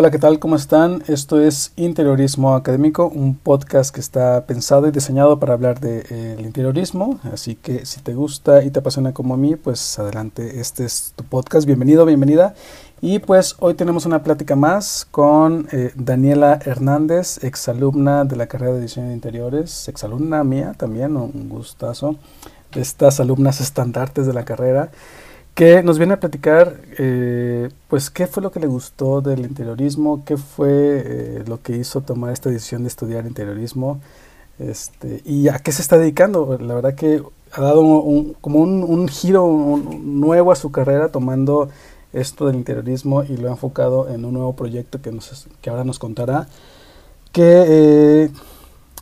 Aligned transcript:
Hola, 0.00 0.12
¿qué 0.12 0.20
tal? 0.20 0.38
¿Cómo 0.38 0.54
están? 0.54 1.02
Esto 1.08 1.40
es 1.40 1.72
Interiorismo 1.74 2.54
Académico, 2.54 3.08
un 3.08 3.34
podcast 3.34 3.92
que 3.92 4.00
está 4.00 4.46
pensado 4.46 4.86
y 4.86 4.92
diseñado 4.92 5.40
para 5.40 5.54
hablar 5.54 5.80
del 5.80 6.04
de, 6.04 6.34
eh, 6.34 6.36
interiorismo. 6.38 7.18
Así 7.32 7.56
que 7.56 7.84
si 7.84 8.00
te 8.00 8.14
gusta 8.14 8.62
y 8.62 8.70
te 8.70 8.78
apasiona 8.78 9.12
como 9.12 9.34
a 9.34 9.36
mí, 9.36 9.56
pues 9.56 9.98
adelante, 9.98 10.60
este 10.60 10.84
es 10.84 11.14
tu 11.16 11.24
podcast. 11.24 11.66
Bienvenido, 11.66 12.06
bienvenida. 12.06 12.54
Y 13.00 13.18
pues 13.18 13.56
hoy 13.58 13.74
tenemos 13.74 14.06
una 14.06 14.22
plática 14.22 14.54
más 14.54 15.04
con 15.10 15.66
eh, 15.72 15.90
Daniela 15.96 16.60
Hernández, 16.64 17.42
exalumna 17.42 18.24
de 18.24 18.36
la 18.36 18.46
carrera 18.46 18.74
de 18.74 18.82
diseño 18.82 19.08
de 19.08 19.14
interiores, 19.14 19.88
exalumna 19.88 20.44
mía 20.44 20.74
también, 20.76 21.16
un 21.16 21.48
gustazo, 21.48 22.14
de 22.72 22.82
estas 22.82 23.18
alumnas 23.18 23.60
estandartes 23.60 24.28
de 24.28 24.32
la 24.32 24.44
carrera 24.44 24.92
que 25.58 25.82
nos 25.82 25.98
viene 25.98 26.14
a 26.14 26.20
platicar, 26.20 26.76
eh, 26.98 27.68
pues, 27.88 28.10
qué 28.10 28.28
fue 28.28 28.44
lo 28.44 28.52
que 28.52 28.60
le 28.60 28.68
gustó 28.68 29.20
del 29.20 29.40
interiorismo, 29.40 30.22
qué 30.24 30.36
fue 30.36 30.68
eh, 30.70 31.44
lo 31.48 31.60
que 31.60 31.76
hizo 31.76 32.00
tomar 32.00 32.32
esta 32.32 32.48
decisión 32.48 32.82
de 32.82 32.88
estudiar 32.88 33.26
interiorismo, 33.26 34.00
este, 34.60 35.20
y 35.24 35.48
a 35.48 35.58
qué 35.58 35.72
se 35.72 35.82
está 35.82 35.98
dedicando. 35.98 36.56
La 36.60 36.76
verdad 36.76 36.94
que 36.94 37.24
ha 37.50 37.60
dado 37.60 37.80
un, 37.80 38.34
como 38.34 38.60
un, 38.60 39.08
giro 39.08 39.48
nuevo 40.00 40.52
a 40.52 40.54
su 40.54 40.70
carrera 40.70 41.08
tomando 41.08 41.68
esto 42.12 42.46
del 42.46 42.54
interiorismo 42.54 43.24
y 43.24 43.36
lo 43.36 43.48
ha 43.48 43.50
enfocado 43.50 44.08
en 44.08 44.24
un 44.24 44.34
nuevo 44.34 44.54
proyecto 44.54 45.02
que, 45.02 45.10
nos, 45.10 45.48
que 45.60 45.70
ahora 45.70 45.82
nos 45.82 45.98
contará, 45.98 46.46
eh, 47.34 48.30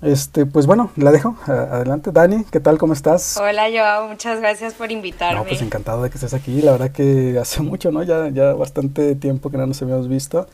este, 0.03 0.47
pues 0.47 0.67
bueno, 0.67 0.91
la 0.97 1.11
dejo. 1.11 1.37
Adelante, 1.47 2.13
Dani, 2.13 2.45
¿qué 2.51 2.61
tal? 2.61 2.79
¿Cómo 2.79 2.93
estás? 2.93 3.37
Hola, 3.39 3.67
Joao, 3.71 4.09
muchas 4.09 4.41
gracias 4.41 4.75
por 4.75 4.93
invitarme. 4.93 5.39
No, 5.39 5.45
pues 5.45 5.63
encantado 5.63 6.03
de 6.03 6.11
que 6.11 6.17
estés 6.17 6.35
aquí. 6.35 6.61
La 6.63 6.73
verdad 6.73 6.91
que 6.91 7.39
hace 7.41 7.63
mucho, 7.63 7.91
¿no? 7.91 8.03
Ya, 8.03 8.29
ya 8.29 8.53
bastante 8.55 9.15
tiempo 9.15 9.51
que 9.51 9.57
no 9.57 9.67
nos 9.67 9.81
habíamos 9.83 10.09
visto. 10.09 10.47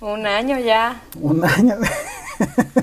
Un 0.00 0.26
año 0.26 0.58
ya. 0.58 1.02
Un 1.20 1.44
año. 1.44 1.76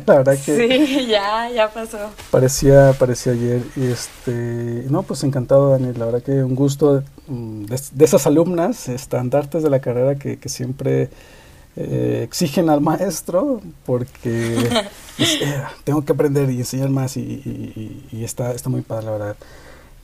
la 0.06 0.17
verdad 0.17 0.38
que. 0.44 0.56
Sí, 0.56 1.08
ya, 1.08 1.50
ya 1.50 1.69
pasó. 1.69 1.97
Parecía, 2.31 2.94
parecía 2.97 3.34
ayer. 3.34 3.62
Y 3.75 3.86
este, 3.88 4.86
no, 4.89 5.03
pues 5.03 5.23
encantado, 5.23 5.72
Dani. 5.72 5.94
La 5.94 6.06
verdad 6.06 6.23
que 6.23 6.44
un 6.44 6.56
gusto 6.56 7.03
mm, 7.28 7.66
de, 7.66 8.06
esas 8.06 8.25
alumnas 8.28 8.89
estandartes 8.89 9.64
de 9.64 9.69
la 9.69 9.80
carrera 9.80 10.16
que, 10.16 10.39
que 10.39 10.50
siempre 10.50 11.09
eh, 11.80 12.23
exigen 12.23 12.72
al 12.72 12.81
maestro 12.81 13.61
porque 13.86 14.58
pues, 15.17 15.42
eh, 15.42 15.64
tengo 15.84 16.03
que 16.03 16.11
aprender 16.11 16.50
y 16.50 16.58
enseñar 16.58 16.89
más 16.89 17.17
y, 17.17 18.03
está, 18.23 18.52
está 18.52 18.67
muy 18.69 18.81
padre, 18.81 19.06
la 19.06 19.11
verdad. 19.11 19.36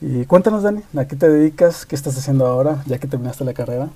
Y 0.00 0.24
cuéntanos, 0.26 0.62
Dani, 0.62 0.82
¿a 0.96 1.08
qué 1.08 1.16
te 1.16 1.28
dedicas? 1.28 1.84
¿Qué 1.84 1.96
estás 1.96 2.16
haciendo 2.16 2.46
ahora, 2.46 2.84
ya 2.86 2.98
que 2.98 3.08
terminaste 3.08 3.44
la 3.44 3.54
carrera? 3.54 3.88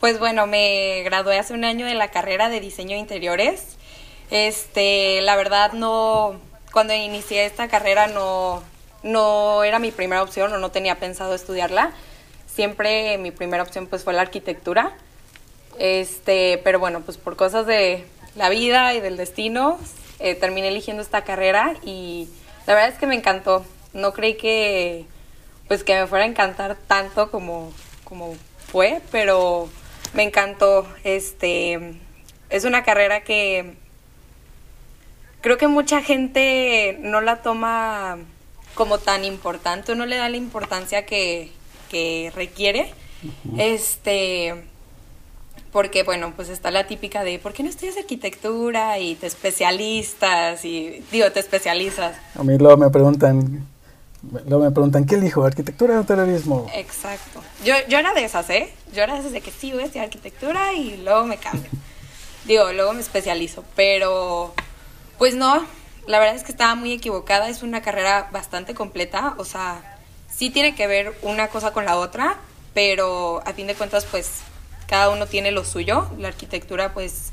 Pues 0.00 0.18
bueno, 0.18 0.46
me 0.46 1.02
gradué 1.02 1.38
hace 1.38 1.54
un 1.54 1.64
año 1.64 1.86
de 1.86 1.94
la 1.94 2.08
carrera 2.08 2.50
de 2.50 2.60
diseño 2.60 2.90
de 2.90 2.98
interiores. 2.98 3.76
Este, 4.30 5.22
la 5.22 5.36
verdad 5.36 5.72
no, 5.72 6.34
cuando 6.72 6.92
inicié 6.92 7.46
esta 7.46 7.68
carrera 7.68 8.06
no, 8.06 8.62
no 9.02 9.64
era 9.64 9.78
mi 9.78 9.92
primera 9.92 10.22
opción 10.22 10.52
o 10.52 10.58
no 10.58 10.70
tenía 10.70 10.96
pensado 10.96 11.34
estudiarla. 11.34 11.92
Siempre 12.46 13.16
mi 13.16 13.30
primera 13.30 13.62
opción 13.62 13.86
pues 13.86 14.04
fue 14.04 14.12
la 14.12 14.22
arquitectura 14.22 14.92
este, 15.78 16.60
pero 16.64 16.78
bueno, 16.78 17.00
pues 17.00 17.16
por 17.16 17.36
cosas 17.36 17.66
de 17.66 18.04
la 18.36 18.48
vida 18.48 18.94
y 18.94 19.00
del 19.00 19.16
destino, 19.16 19.78
eh, 20.18 20.34
terminé 20.34 20.68
eligiendo 20.68 21.02
esta 21.02 21.24
carrera 21.24 21.74
y 21.82 22.28
la 22.66 22.74
verdad 22.74 22.90
es 22.90 22.98
que 22.98 23.06
me 23.06 23.14
encantó. 23.14 23.64
No 23.92 24.12
creí 24.12 24.34
que, 24.34 25.06
pues 25.68 25.82
que 25.82 25.98
me 25.98 26.06
fuera 26.06 26.24
a 26.24 26.28
encantar 26.28 26.76
tanto 26.86 27.30
como, 27.30 27.72
como 28.04 28.34
fue, 28.66 29.00
pero 29.10 29.68
me 30.12 30.22
encantó. 30.22 30.86
Este, 31.04 31.94
es 32.50 32.64
una 32.64 32.84
carrera 32.84 33.22
que 33.22 33.74
creo 35.40 35.56
que 35.56 35.68
mucha 35.68 36.02
gente 36.02 36.98
no 37.00 37.20
la 37.20 37.42
toma 37.42 38.18
como 38.74 38.98
tan 38.98 39.24
importante 39.24 39.94
no 39.94 40.06
le 40.06 40.16
da 40.16 40.28
la 40.28 40.36
importancia 40.36 41.04
que, 41.04 41.50
que 41.90 42.32
requiere. 42.34 42.92
Este, 43.58 44.64
porque 45.72 46.02
bueno, 46.02 46.32
pues 46.34 46.48
está 46.48 46.70
la 46.70 46.86
típica 46.86 47.22
de 47.24 47.38
¿por 47.38 47.52
qué 47.52 47.62
no 47.62 47.68
estudias 47.68 47.96
arquitectura 47.96 48.98
y 48.98 49.14
te 49.14 49.26
especialistas 49.26 50.64
y 50.64 51.04
digo, 51.12 51.30
te 51.32 51.40
especializas? 51.40 52.16
A 52.34 52.42
mí 52.42 52.58
luego 52.58 52.76
me 52.76 52.90
preguntan 52.90 53.66
luego 54.46 54.64
me 54.64 54.70
preguntan, 54.70 55.06
¿qué 55.06 55.14
elijo? 55.14 55.44
¿Arquitectura 55.44 55.98
o 55.98 56.04
terrorismo? 56.04 56.70
Exacto. 56.74 57.42
Yo, 57.64 57.74
yo 57.88 57.98
era 57.98 58.12
de 58.12 58.24
esas, 58.24 58.50
¿eh? 58.50 58.72
Yo 58.92 59.02
era 59.02 59.14
de 59.14 59.20
esas 59.20 59.32
de 59.32 59.40
que 59.40 59.50
sí 59.50 59.72
voy 59.72 59.82
a 59.82 59.84
estudiar 59.86 60.06
arquitectura 60.06 60.72
y 60.74 60.98
luego 60.98 61.24
me 61.24 61.38
cambio. 61.38 61.70
digo, 62.44 62.72
luego 62.72 62.92
me 62.92 63.00
especializo, 63.00 63.64
pero 63.76 64.54
pues 65.18 65.34
no, 65.34 65.64
la 66.06 66.18
verdad 66.18 66.34
es 66.34 66.42
que 66.42 66.52
estaba 66.52 66.74
muy 66.74 66.92
equivocada, 66.92 67.48
es 67.48 67.62
una 67.62 67.82
carrera 67.82 68.28
bastante 68.32 68.74
completa, 68.74 69.34
o 69.38 69.44
sea, 69.44 69.98
sí 70.28 70.50
tiene 70.50 70.74
que 70.74 70.86
ver 70.86 71.14
una 71.22 71.48
cosa 71.48 71.72
con 71.72 71.84
la 71.84 71.96
otra, 71.96 72.36
pero 72.74 73.42
a 73.46 73.52
fin 73.52 73.66
de 73.66 73.74
cuentas 73.74 74.06
pues 74.10 74.40
cada 74.90 75.10
uno 75.10 75.26
tiene 75.26 75.52
lo 75.52 75.64
suyo. 75.64 76.08
La 76.18 76.28
arquitectura 76.28 76.92
pues 76.92 77.30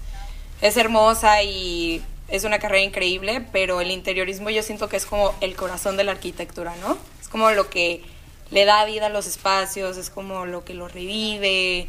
es 0.62 0.78
hermosa 0.78 1.42
y 1.42 2.04
es 2.28 2.44
una 2.44 2.60
carrera 2.60 2.84
increíble, 2.84 3.44
pero 3.52 3.82
el 3.82 3.90
interiorismo 3.90 4.52
yo 4.52 4.62
siento 4.62 4.88
que 4.90 4.98
es 4.98 5.08
como 5.08 5.34
el 5.42 5.56
corazón 5.56 5.98
de 5.98 6.04
la 6.04 6.12
arquitectura, 6.12 6.76
¿no? 6.82 7.00
Es 7.20 7.28
como 7.28 7.50
lo 7.50 7.68
que 7.72 8.04
le 8.52 8.66
da 8.66 8.86
vida 8.86 9.08
a 9.08 9.10
los 9.10 9.26
espacios, 9.26 9.98
es 9.98 10.12
como 10.12 10.46
lo 10.46 10.64
que 10.66 10.76
lo 10.76 10.88
revive. 10.88 11.88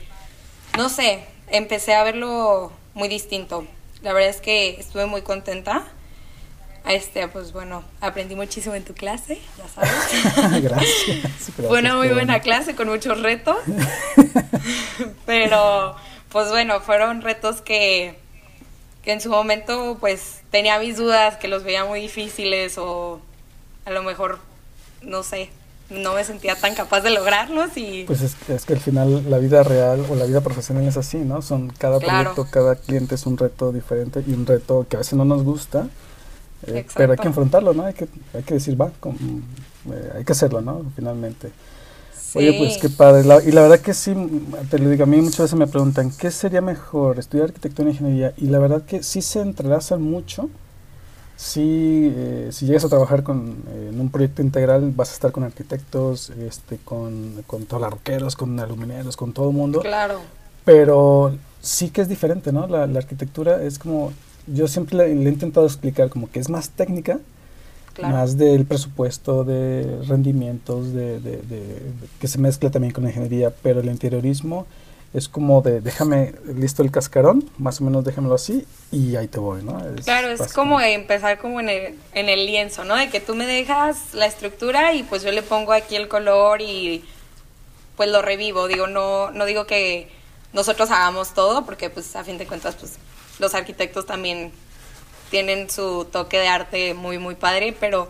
No 0.79 0.89
sé, 0.89 1.23
empecé 1.49 1.95
a 1.95 2.03
verlo 2.03 2.73
muy 2.95 3.09
distinto. 3.09 3.67
La 4.01 4.15
verdad 4.15 4.31
es 4.31 4.41
que 4.41 4.81
estuve 4.81 5.05
muy 5.05 5.21
contenta. 5.21 5.85
Este, 6.89 7.29
pues 7.29 7.53
bueno, 7.53 7.85
aprendí 8.01 8.35
muchísimo 8.35 8.75
en 8.75 8.83
tu 8.83 8.95
clase, 8.95 9.39
ya 9.59 9.69
sabes. 9.69 10.63
gracias, 10.63 11.53
Fue 11.55 11.81
una 11.81 11.97
muy 11.97 12.09
buena 12.09 12.41
clase 12.41 12.75
con 12.75 12.89
muchos 12.89 13.21
retos. 13.21 13.59
Pero, 15.27 15.95
pues 16.31 16.49
bueno, 16.49 16.81
fueron 16.81 17.21
retos 17.21 17.61
que, 17.61 18.19
que 19.03 19.13
en 19.13 19.21
su 19.21 19.29
momento 19.29 19.99
pues 20.01 20.41
tenía 20.51 20.79
mis 20.79 20.97
dudas, 20.97 21.37
que 21.37 21.47
los 21.47 21.63
veía 21.63 21.85
muy 21.85 22.01
difíciles 22.01 22.79
o 22.79 23.21
a 23.85 23.91
lo 23.91 24.03
mejor, 24.03 24.39
no 25.03 25.23
sé, 25.23 25.51
no 25.91 26.15
me 26.15 26.25
sentía 26.25 26.57
tan 26.57 26.75
capaz 26.75 27.03
de 27.03 27.11
lograrlos 27.11 27.77
y... 27.77 28.05
Pues 28.05 28.23
es, 28.23 28.35
es, 28.49 28.65
que 28.65 28.73
al 28.73 28.81
final 28.81 29.31
la 29.31 29.37
vida 29.37 29.63
real 29.63 30.07
o 30.09 30.15
la 30.15 30.25
vida 30.25 30.41
profesional 30.41 30.89
es 30.89 30.97
así, 30.97 31.19
¿no? 31.19 31.43
Son 31.43 31.69
cada 31.69 31.99
proyecto, 31.99 32.47
cada 32.51 32.77
cliente 32.77 33.15
es 33.15 33.27
un 33.27 33.37
reto 33.37 33.73
diferente 33.73 34.25
y 34.27 34.33
un 34.33 34.47
reto 34.47 34.87
que 34.89 34.97
a 34.97 35.01
veces 35.01 35.15
no 35.15 35.27
nos 35.27 35.43
gusta, 35.43 35.89
eh, 36.67 36.87
pero 36.97 37.13
hay 37.13 37.19
que 37.19 37.29
enfrentarlo, 37.29 37.73
¿no? 37.73 37.85
Hay 37.85 37.95
que, 37.95 38.09
hay 38.35 38.43
que 38.43 38.55
decir, 38.55 38.81
va, 38.81 38.87
eh, 38.89 40.13
hay 40.17 40.25
que 40.25 40.33
hacerlo, 40.33 40.61
¿no? 40.61 40.85
Finalmente. 40.97 41.51
Oye, 42.35 42.53
pues 42.59 42.77
qué 42.79 42.91
padre. 42.91 43.23
y 43.47 43.53
la 43.53 43.63
verdad 43.63 43.81
que 43.81 43.95
sí, 43.95 44.15
te 44.71 44.79
lo 44.79 44.91
digo, 44.91 45.05
a 45.05 45.07
mí 45.07 45.17
muchas 45.17 45.41
veces 45.41 45.55
me 45.55 45.67
preguntan, 45.67 46.11
¿qué 46.11 46.31
sería 46.31 46.61
mejor, 46.61 47.19
estudiar 47.19 47.47
arquitectura 47.47 47.89
o 47.89 47.93
ingeniería? 47.93 48.35
Y 48.37 48.49
la 48.49 48.59
verdad 48.59 48.83
que 48.83 49.03
sí 49.03 49.23
se 49.23 49.41
entrelazan 49.41 50.03
mucho. 50.03 50.51
Sí, 51.37 52.13
eh, 52.17 52.49
si 52.51 52.67
llegas 52.67 52.85
a 52.85 52.89
trabajar 52.89 53.23
con, 53.23 53.63
en 53.73 54.01
un 54.01 54.11
proyecto 54.11 54.43
integral, 54.43 54.93
vas 54.95 55.11
a 55.11 55.15
estar 55.15 55.33
con 55.33 55.45
arquitectos, 55.45 56.31
este, 56.31 56.79
con, 56.85 57.45
con 57.47 57.67
roqueros, 57.69 58.35
con 58.35 58.59
alumineros, 58.59 59.17
con 59.17 59.33
todo 59.33 59.49
el 59.51 59.57
mundo. 59.57 59.81
Claro. 59.81 60.21
Pero 60.65 61.37
sí 61.63 61.91
que 61.91 62.03
es 62.03 62.09
diferente, 62.09 62.53
¿no? 62.53 62.67
La, 62.67 62.87
la 62.87 62.99
arquitectura 62.99 63.63
es 63.63 63.79
como, 63.79 64.13
yo 64.53 64.69
siempre 64.69 64.97
le, 64.97 65.07
he 65.07 65.13
intentado 65.13 65.67
explicar 65.67 66.09
como 66.09 66.31
que 66.31 66.41
es 66.41 66.49
más 66.49 66.71
técnica, 66.71 67.21
más 68.01 68.39
del 68.39 68.65
presupuesto, 68.65 69.43
de 69.43 70.03
rendimientos, 70.07 70.93
de, 70.93 71.19
de, 71.19 71.43
que 72.21 72.29
se 72.29 72.39
mezcla 72.39 72.71
también 72.71 72.93
con 72.93 73.05
la 73.05 73.11
ingeniería, 73.11 73.53
pero 73.63 73.81
el 73.81 73.87
interiorismo 73.87 74.67
es 75.15 75.29
como 75.29 75.63
de 75.63 75.81
déjame 75.81 76.35
listo 76.55 76.83
el 76.83 76.91
cascarón, 76.91 77.51
más 77.59 77.81
o 77.81 77.85
menos 77.85 78.05
déjamelo 78.05 78.35
así 78.35 78.67
y 78.93 79.17
ahí 79.17 79.27
te 79.27 79.41
voy, 79.41 79.63
¿no? 79.63 79.81
claro, 80.05 80.29
es 80.29 80.53
como 80.53 80.81
empezar 80.81 81.39
como 81.39 81.61
en 81.61 81.71
el, 81.71 81.95
en 82.13 82.29
el 82.29 82.47
lienzo, 82.47 82.85
¿no? 82.85 82.95
De 82.95 83.09
que 83.09 83.21
tú 83.21 83.35
me 83.35 83.47
dejas 83.47 84.15
la 84.15 84.27
estructura 84.27 84.93
y 84.93 85.03
pues 85.03 85.23
yo 85.23 85.33
le 85.33 85.43
pongo 85.43 85.73
aquí 85.73 85.97
el 85.97 86.09
color 86.09 86.61
y 86.61 87.05
pues 87.97 88.11
lo 88.11 88.23
revivo. 88.23 88.69
Digo, 88.69 88.87
no, 88.87 89.31
no 89.33 89.45
digo 89.45 89.67
que 89.67 90.09
nosotros 90.53 90.91
hagamos 90.91 91.35
todo 91.35 91.65
porque 91.65 91.91
pues 91.91 92.15
a 92.17 92.25
fin 92.25 92.39
de 92.39 92.47
cuentas 92.47 92.75
pues 92.75 92.95
los 93.39 93.55
arquitectos 93.55 94.07
también 94.07 94.53
tienen 95.31 95.71
su 95.71 96.07
toque 96.11 96.39
de 96.39 96.49
arte 96.49 96.95
muy, 96.95 97.19
muy 97.19 97.35
padre, 97.35 97.77
pero 97.79 98.09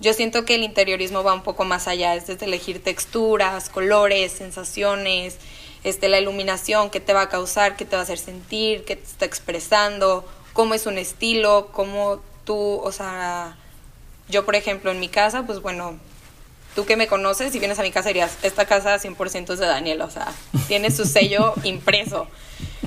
yo 0.00 0.12
siento 0.12 0.44
que 0.44 0.56
el 0.56 0.62
interiorismo 0.62 1.22
va 1.22 1.32
un 1.32 1.42
poco 1.42 1.64
más 1.64 1.88
allá, 1.88 2.14
es 2.14 2.26
desde 2.26 2.46
elegir 2.46 2.82
texturas, 2.82 3.70
colores, 3.70 4.32
sensaciones, 4.32 5.38
este, 5.84 6.08
la 6.08 6.18
iluminación, 6.18 6.90
qué 6.90 7.00
te 7.00 7.14
va 7.14 7.22
a 7.22 7.28
causar, 7.28 7.76
qué 7.76 7.84
te 7.84 7.96
va 7.96 8.00
a 8.00 8.02
hacer 8.02 8.18
sentir, 8.18 8.84
qué 8.84 8.96
te 8.96 9.04
está 9.04 9.24
expresando, 9.24 10.28
cómo 10.52 10.74
es 10.74 10.86
un 10.86 10.98
estilo, 10.98 11.68
cómo 11.72 12.20
tú, 12.44 12.80
o 12.82 12.92
sea, 12.92 13.56
yo 14.28 14.44
por 14.44 14.56
ejemplo 14.56 14.90
en 14.90 15.00
mi 15.00 15.08
casa, 15.08 15.44
pues 15.44 15.62
bueno, 15.62 15.98
tú 16.76 16.84
que 16.84 16.96
me 16.96 17.08
conoces, 17.08 17.52
si 17.52 17.58
vienes 17.58 17.78
a 17.80 17.82
mi 17.82 17.90
casa 17.90 18.10
dirías, 18.10 18.36
esta 18.42 18.66
casa 18.66 19.00
100% 19.00 19.54
es 19.54 19.58
de 19.58 19.66
Daniel, 19.66 20.02
o 20.02 20.10
sea, 20.10 20.32
tiene 20.68 20.90
su 20.92 21.06
sello 21.06 21.54
impreso. 21.64 22.28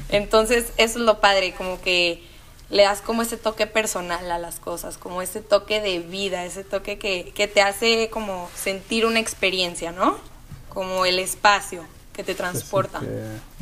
Entonces, 0.10 0.68
eso 0.78 1.00
es 1.00 1.06
lo 1.06 1.20
padre, 1.20 1.54
como 1.54 1.82
que 1.82 2.24
le 2.70 2.84
das 2.84 3.02
como 3.02 3.24
ese 3.24 3.36
toque 3.36 3.66
personal 3.66 4.32
a 4.32 4.38
las 4.38 4.60
cosas, 4.60 4.98
como 4.98 5.24
ese 5.24 5.42
toque 5.42 5.82
de 5.82 6.00
vida, 6.00 6.46
ese 6.46 6.64
toque 6.64 7.00
que, 7.00 7.34
que 7.36 7.48
te 7.48 7.62
hace 7.62 8.10
como 8.12 8.48
sentir 8.56 9.08
una 9.08 9.20
experiencia, 9.20 9.92
¿no? 9.92 10.18
Como 10.70 11.06
el 11.06 11.18
espacio 11.18 11.84
que 12.14 12.24
te 12.24 12.36
pues 12.36 12.38
transporta. 12.38 13.02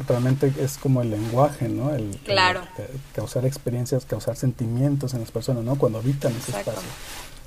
realmente 0.08 0.52
es 0.60 0.78
como 0.78 1.02
el 1.02 1.12
lenguaje, 1.12 1.70
¿no? 1.70 1.96
El, 1.96 2.18
claro. 2.26 2.62
causar 3.16 3.46
experiencias, 3.46 4.04
causar 4.06 4.36
sentimientos 4.36 5.14
en 5.14 5.22
las 5.22 5.32
personas, 5.32 5.64
¿no? 5.64 5.78
Cuando 5.78 6.00
habitan 6.00 6.36
ese 6.36 6.52
espacio. 6.52 6.90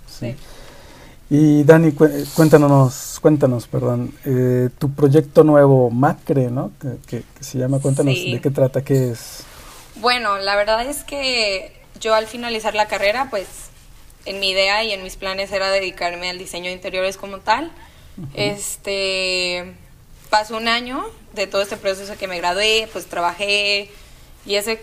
Sí. 0.09 0.35
Y 1.31 1.63
Dani, 1.63 1.93
cuéntanos, 1.93 3.19
cuéntanos, 3.23 3.69
perdón, 3.69 4.13
eh, 4.25 4.69
tu 4.81 4.91
proyecto 4.91 5.45
nuevo, 5.45 5.89
Macre, 5.89 6.51
¿no? 6.51 6.73
Que, 7.07 7.23
se 7.41 7.57
llama, 7.57 7.79
cuéntanos 7.79 8.15
de 8.15 8.41
qué 8.43 8.51
trata, 8.51 8.83
qué 8.83 9.13
es. 9.13 9.45
Bueno, 10.01 10.39
la 10.39 10.57
verdad 10.57 10.85
es 10.85 11.05
que 11.05 11.73
yo 12.01 12.15
al 12.15 12.27
finalizar 12.27 12.75
la 12.75 12.89
carrera, 12.89 13.29
pues 13.31 13.47
en 14.25 14.41
mi 14.41 14.51
idea 14.51 14.83
y 14.83 14.91
en 14.91 15.05
mis 15.05 15.15
planes 15.15 15.53
era 15.53 15.71
dedicarme 15.71 16.31
al 16.31 16.39
diseño 16.39 16.67
de 16.67 16.73
interiores 16.73 17.17
como 17.17 17.39
tal. 17.39 17.71
Este 18.35 19.73
pasó 20.31 20.57
un 20.57 20.67
año 20.67 21.05
de 21.33 21.47
todo 21.47 21.63
este 21.63 21.77
proceso 21.77 22.17
que 22.19 22.27
me 22.27 22.39
gradué, 22.39 22.89
pues 22.93 23.07
trabajé 23.07 23.89
y 24.45 24.57
ese 24.57 24.83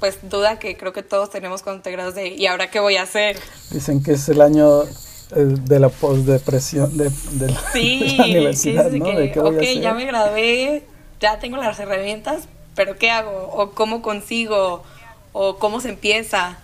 pues 0.00 0.18
duda 0.22 0.58
que 0.58 0.76
creo 0.76 0.92
que 0.92 1.02
todos 1.02 1.30
tenemos 1.30 1.62
cuando 1.62 1.82
te 1.82 1.90
gradúas 1.90 2.14
de 2.14 2.28
¿y 2.28 2.46
ahora 2.46 2.70
qué 2.70 2.80
voy 2.80 2.96
a 2.96 3.02
hacer? 3.02 3.38
Dicen 3.70 4.02
que 4.02 4.12
es 4.12 4.28
el 4.28 4.40
año 4.40 4.84
de 5.30 5.78
la 5.78 5.88
postdepresión 5.88 6.96
de, 6.96 7.10
de, 7.32 7.50
la, 7.50 7.60
sí, 7.72 8.16
universidad, 8.18 8.90
¿no? 8.90 9.06
de 9.06 9.30
qué 9.30 9.40
voy 9.40 9.54
ok, 9.54 9.58
a 9.58 9.60
hacer? 9.62 9.80
ya 9.80 9.94
me 9.94 10.06
gradué, 10.06 10.84
ya 11.20 11.38
tengo 11.38 11.56
las 11.58 11.78
herramientas, 11.78 12.44
pero 12.74 12.96
¿qué 12.96 13.10
hago? 13.10 13.50
¿O 13.52 13.72
cómo 13.72 14.02
consigo? 14.02 14.84
¿O 15.32 15.56
cómo 15.58 15.80
se 15.80 15.90
empieza? 15.90 16.58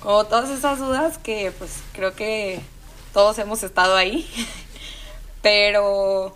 Como 0.00 0.24
todas 0.24 0.48
esas 0.48 0.78
dudas 0.78 1.18
que 1.18 1.52
pues 1.58 1.72
creo 1.92 2.14
que 2.14 2.60
todos 3.12 3.38
hemos 3.38 3.62
estado 3.62 3.96
ahí. 3.96 4.28
Pero 5.42 6.34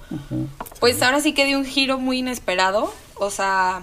pues 0.81 1.03
ahora 1.03 1.21
sí 1.21 1.35
que 1.35 1.45
di 1.45 1.55
un 1.55 1.67
giro 1.67 1.99
muy 1.99 2.21
inesperado. 2.21 2.93
O 3.17 3.31
sea, 3.31 3.83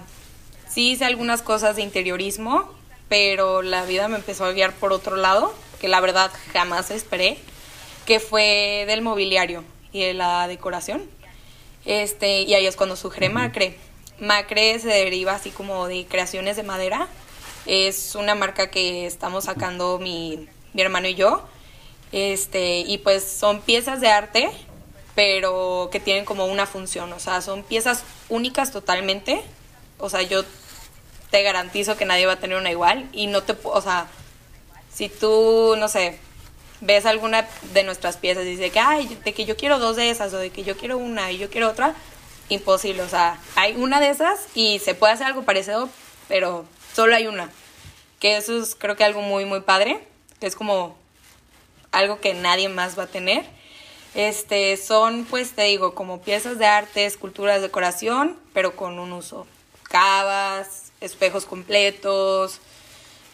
sí 0.68 0.90
hice 0.90 1.04
algunas 1.04 1.42
cosas 1.42 1.76
de 1.76 1.82
interiorismo, 1.82 2.68
pero 3.08 3.62
la 3.62 3.84
vida 3.84 4.08
me 4.08 4.16
empezó 4.16 4.44
a 4.44 4.52
guiar 4.52 4.72
por 4.72 4.92
otro 4.92 5.16
lado, 5.16 5.54
que 5.80 5.88
la 5.88 6.00
verdad 6.00 6.30
jamás 6.52 6.90
esperé, 6.90 7.38
que 8.06 8.20
fue 8.20 8.84
del 8.86 9.02
mobiliario 9.02 9.64
y 9.92 10.02
de 10.02 10.14
la 10.14 10.48
decoración. 10.48 11.02
Este, 11.84 12.42
y 12.42 12.54
ahí 12.54 12.66
es 12.66 12.76
cuando 12.76 12.96
sugiere 12.96 13.28
Macre. 13.28 13.78
Macre 14.18 14.78
se 14.78 14.88
deriva 14.88 15.34
así 15.34 15.50
como 15.50 15.88
de 15.88 16.06
creaciones 16.06 16.56
de 16.56 16.62
madera. 16.62 17.08
Es 17.66 18.14
una 18.14 18.34
marca 18.34 18.70
que 18.70 19.06
estamos 19.06 19.44
sacando 19.44 19.98
mi, 19.98 20.48
mi 20.72 20.82
hermano 20.82 21.08
y 21.08 21.14
yo. 21.14 21.46
Este, 22.12 22.80
y 22.80 22.98
pues 22.98 23.24
son 23.24 23.60
piezas 23.62 24.00
de 24.00 24.08
arte 24.08 24.50
pero 25.14 25.88
que 25.92 26.00
tienen 26.00 26.24
como 26.24 26.46
una 26.46 26.66
función, 26.66 27.12
o 27.12 27.20
sea, 27.20 27.42
son 27.42 27.62
piezas 27.62 28.04
únicas 28.28 28.72
totalmente, 28.72 29.42
o 29.98 30.08
sea, 30.08 30.22
yo 30.22 30.42
te 31.30 31.42
garantizo 31.42 31.96
que 31.96 32.04
nadie 32.04 32.26
va 32.26 32.34
a 32.34 32.40
tener 32.40 32.56
una 32.56 32.70
igual 32.70 33.08
y 33.12 33.26
no 33.26 33.42
te, 33.42 33.54
o 33.62 33.80
sea, 33.80 34.06
si 34.92 35.08
tú, 35.08 35.74
no 35.78 35.88
sé, 35.88 36.18
ves 36.82 37.06
alguna 37.06 37.48
de 37.72 37.82
nuestras 37.82 38.18
piezas 38.18 38.44
y 38.44 38.50
dices 38.50 38.70
que, 38.70 38.78
ay, 38.78 39.18
de 39.24 39.32
que 39.32 39.46
yo 39.46 39.56
quiero 39.56 39.78
dos 39.78 39.96
de 39.96 40.10
esas 40.10 40.34
o 40.34 40.38
de 40.38 40.50
que 40.50 40.62
yo 40.62 40.76
quiero 40.76 40.98
una 40.98 41.32
y 41.32 41.38
yo 41.38 41.48
quiero 41.48 41.70
otra, 41.70 41.94
imposible, 42.50 43.02
o 43.02 43.08
sea, 43.08 43.40
hay 43.56 43.74
una 43.76 43.98
de 43.98 44.10
esas 44.10 44.40
y 44.54 44.78
se 44.80 44.94
puede 44.94 45.14
hacer 45.14 45.26
algo 45.26 45.42
parecido, 45.42 45.88
pero 46.28 46.66
solo 46.94 47.16
hay 47.16 47.26
una, 47.26 47.50
que 48.20 48.36
eso 48.36 48.62
es 48.62 48.74
creo 48.74 48.96
que 48.96 49.04
algo 49.04 49.22
muy, 49.22 49.46
muy 49.46 49.60
padre, 49.60 50.06
que 50.38 50.46
es 50.46 50.54
como 50.54 50.98
algo 51.90 52.20
que 52.20 52.34
nadie 52.34 52.68
más 52.68 52.98
va 52.98 53.04
a 53.04 53.06
tener 53.06 53.44
este, 54.14 54.76
son, 54.76 55.24
pues 55.24 55.52
te 55.52 55.62
digo, 55.62 55.94
como 55.94 56.20
piezas 56.20 56.58
de 56.58 56.66
arte, 56.66 57.06
esculturas, 57.06 57.62
decoración, 57.62 58.36
pero 58.52 58.76
con 58.76 58.98
un 58.98 59.12
uso. 59.12 59.46
Cavas, 59.84 60.92
espejos 61.00 61.46
completos, 61.46 62.60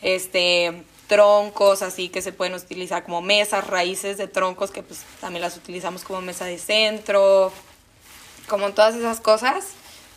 este, 0.03 0.85
troncos 1.09 1.83
así 1.83 2.09
que 2.09 2.23
se 2.23 2.33
pueden 2.33 2.55
utilizar 2.55 3.03
como 3.03 3.21
mesas, 3.23 3.67
raíces 3.67 4.19
de 4.19 4.29
troncos 4.29 4.71
que 4.71 4.83
pues 4.83 5.05
también 5.21 5.43
las 5.43 5.57
utilizamos 5.57 6.05
como 6.05 6.21
mesa 6.21 6.45
de 6.45 6.59
centro, 6.59 7.53
como 8.49 8.73
todas 8.73 8.95
esas 8.95 9.21
cosas. 9.21 9.67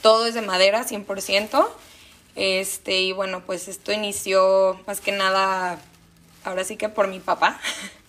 Todo 0.02 0.28
es 0.28 0.34
de 0.34 0.42
madera, 0.42 0.86
100%. 0.86 1.68
Este, 2.36 3.02
y 3.02 3.12
bueno, 3.12 3.44
pues 3.46 3.68
esto 3.68 3.92
inició 3.92 4.80
más 4.88 5.02
que 5.02 5.12
nada, 5.12 5.80
ahora 6.44 6.64
sí 6.64 6.76
que 6.76 6.90
por 6.90 7.08
mi 7.08 7.20
papá. 7.20 7.60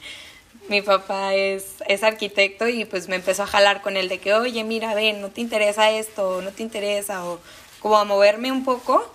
mi 0.69 0.81
papá 0.81 1.35
es, 1.35 1.77
es 1.87 2.03
arquitecto 2.03 2.69
y 2.69 2.85
pues 2.85 3.09
me 3.09 3.17
empezó 3.17 3.43
a 3.43 3.47
jalar 3.47 3.83
con 3.83 3.97
el 3.97 4.09
de 4.09 4.19
que, 4.19 4.35
oye, 4.35 4.65
mira, 4.65 4.95
ven, 4.95 5.21
no 5.21 5.31
te 5.31 5.41
interesa 5.41 5.91
esto, 5.91 6.41
no 6.43 6.51
te 6.51 6.63
interesa, 6.63 7.25
o 7.25 7.41
como 7.81 7.99
a 7.99 8.05
moverme 8.05 8.53
un 8.53 8.65
poco. 8.65 9.13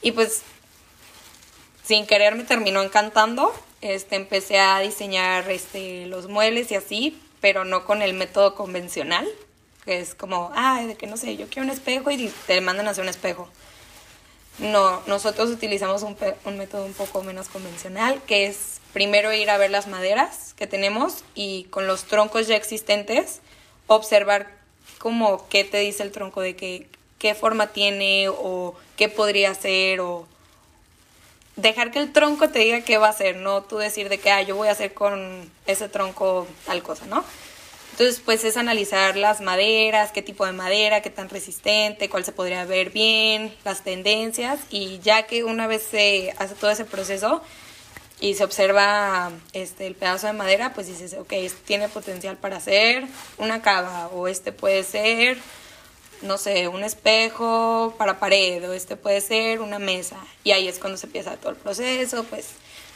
Y 0.00 0.12
pues 0.12 0.42
sin 1.84 2.06
querer 2.06 2.34
me 2.34 2.44
terminó 2.44 2.82
encantando. 2.82 3.52
Este, 3.80 4.16
empecé 4.16 4.60
a 4.60 4.78
diseñar 4.80 5.50
este, 5.50 6.06
los 6.06 6.28
muebles 6.28 6.70
y 6.70 6.76
así, 6.76 7.20
pero 7.40 7.64
no 7.64 7.84
con 7.84 8.02
el 8.02 8.14
método 8.14 8.54
convencional, 8.54 9.28
que 9.84 9.98
es 9.98 10.14
como, 10.14 10.52
ah, 10.54 10.82
de 10.86 10.94
que 10.94 11.06
no 11.06 11.16
sé, 11.16 11.36
yo 11.36 11.48
quiero 11.48 11.64
un 11.64 11.70
espejo 11.70 12.10
y 12.10 12.32
te 12.46 12.60
mandan 12.60 12.86
a 12.86 12.90
hacer 12.90 13.02
un 13.02 13.08
espejo. 13.08 13.48
No, 14.58 15.02
nosotros 15.06 15.50
utilizamos 15.50 16.02
un, 16.02 16.16
un 16.44 16.58
método 16.58 16.84
un 16.84 16.92
poco 16.92 17.22
menos 17.22 17.48
convencional, 17.48 18.22
que 18.26 18.46
es 18.46 18.80
primero 18.92 19.32
ir 19.32 19.50
a 19.50 19.58
ver 19.58 19.70
las 19.70 19.88
maderas 19.88 20.54
que 20.54 20.66
tenemos 20.66 21.24
y 21.34 21.64
con 21.64 21.86
los 21.86 22.04
troncos 22.04 22.46
ya 22.46 22.56
existentes 22.56 23.40
observar 23.86 24.48
como 24.98 25.48
qué 25.48 25.64
te 25.64 25.78
dice 25.78 26.02
el 26.02 26.12
tronco 26.12 26.40
de 26.40 26.54
qué, 26.54 26.86
qué 27.18 27.34
forma 27.34 27.68
tiene 27.68 28.28
o 28.28 28.74
qué 28.96 29.08
podría 29.08 29.54
ser 29.54 30.00
o 30.00 30.28
dejar 31.56 31.90
que 31.90 31.98
el 31.98 32.12
tronco 32.12 32.48
te 32.48 32.60
diga 32.60 32.82
qué 32.82 32.98
va 32.98 33.08
a 33.08 33.10
hacer, 33.10 33.36
no 33.36 33.62
tú 33.62 33.78
decir 33.78 34.08
de 34.08 34.18
que 34.18 34.30
ah, 34.30 34.42
yo 34.42 34.56
voy 34.56 34.68
a 34.68 34.72
hacer 34.72 34.94
con 34.94 35.50
ese 35.66 35.88
tronco 35.88 36.46
tal 36.66 36.82
cosa, 36.82 37.06
¿no? 37.06 37.24
Entonces, 37.92 38.22
pues 38.24 38.42
es 38.44 38.56
analizar 38.56 39.16
las 39.16 39.42
maderas, 39.42 40.12
qué 40.12 40.22
tipo 40.22 40.46
de 40.46 40.52
madera, 40.52 41.02
qué 41.02 41.10
tan 41.10 41.28
resistente, 41.28 42.08
cuál 42.08 42.24
se 42.24 42.32
podría 42.32 42.64
ver 42.64 42.88
bien, 42.90 43.54
las 43.64 43.82
tendencias 43.82 44.60
y 44.70 44.98
ya 45.00 45.26
que 45.26 45.44
una 45.44 45.66
vez 45.66 45.82
se 45.82 46.34
hace 46.38 46.54
todo 46.54 46.70
ese 46.70 46.86
proceso, 46.86 47.42
y 48.22 48.34
se 48.34 48.44
observa 48.44 49.32
este, 49.52 49.88
el 49.88 49.96
pedazo 49.96 50.28
de 50.28 50.32
madera, 50.32 50.72
pues 50.74 50.86
dices, 50.86 51.14
ok, 51.14 51.32
este 51.32 51.58
tiene 51.66 51.88
potencial 51.88 52.36
para 52.36 52.58
hacer 52.58 53.04
una 53.36 53.62
cava, 53.62 54.06
o 54.08 54.28
este 54.28 54.52
puede 54.52 54.84
ser, 54.84 55.38
no 56.22 56.38
sé, 56.38 56.68
un 56.68 56.82
espejo 56.82 57.94
para 57.98 58.18
pared, 58.18 58.68
o 58.68 58.72
este 58.72 58.96
puede 58.96 59.20
ser 59.20 59.60
una 59.60 59.78
mesa. 59.78 60.16
Y 60.44 60.52
ahí 60.52 60.68
es 60.68 60.78
cuando 60.78 60.96
se 60.96 61.06
empieza 61.06 61.36
todo 61.36 61.50
el 61.50 61.56
proceso, 61.56 62.24
pues, 62.24 62.48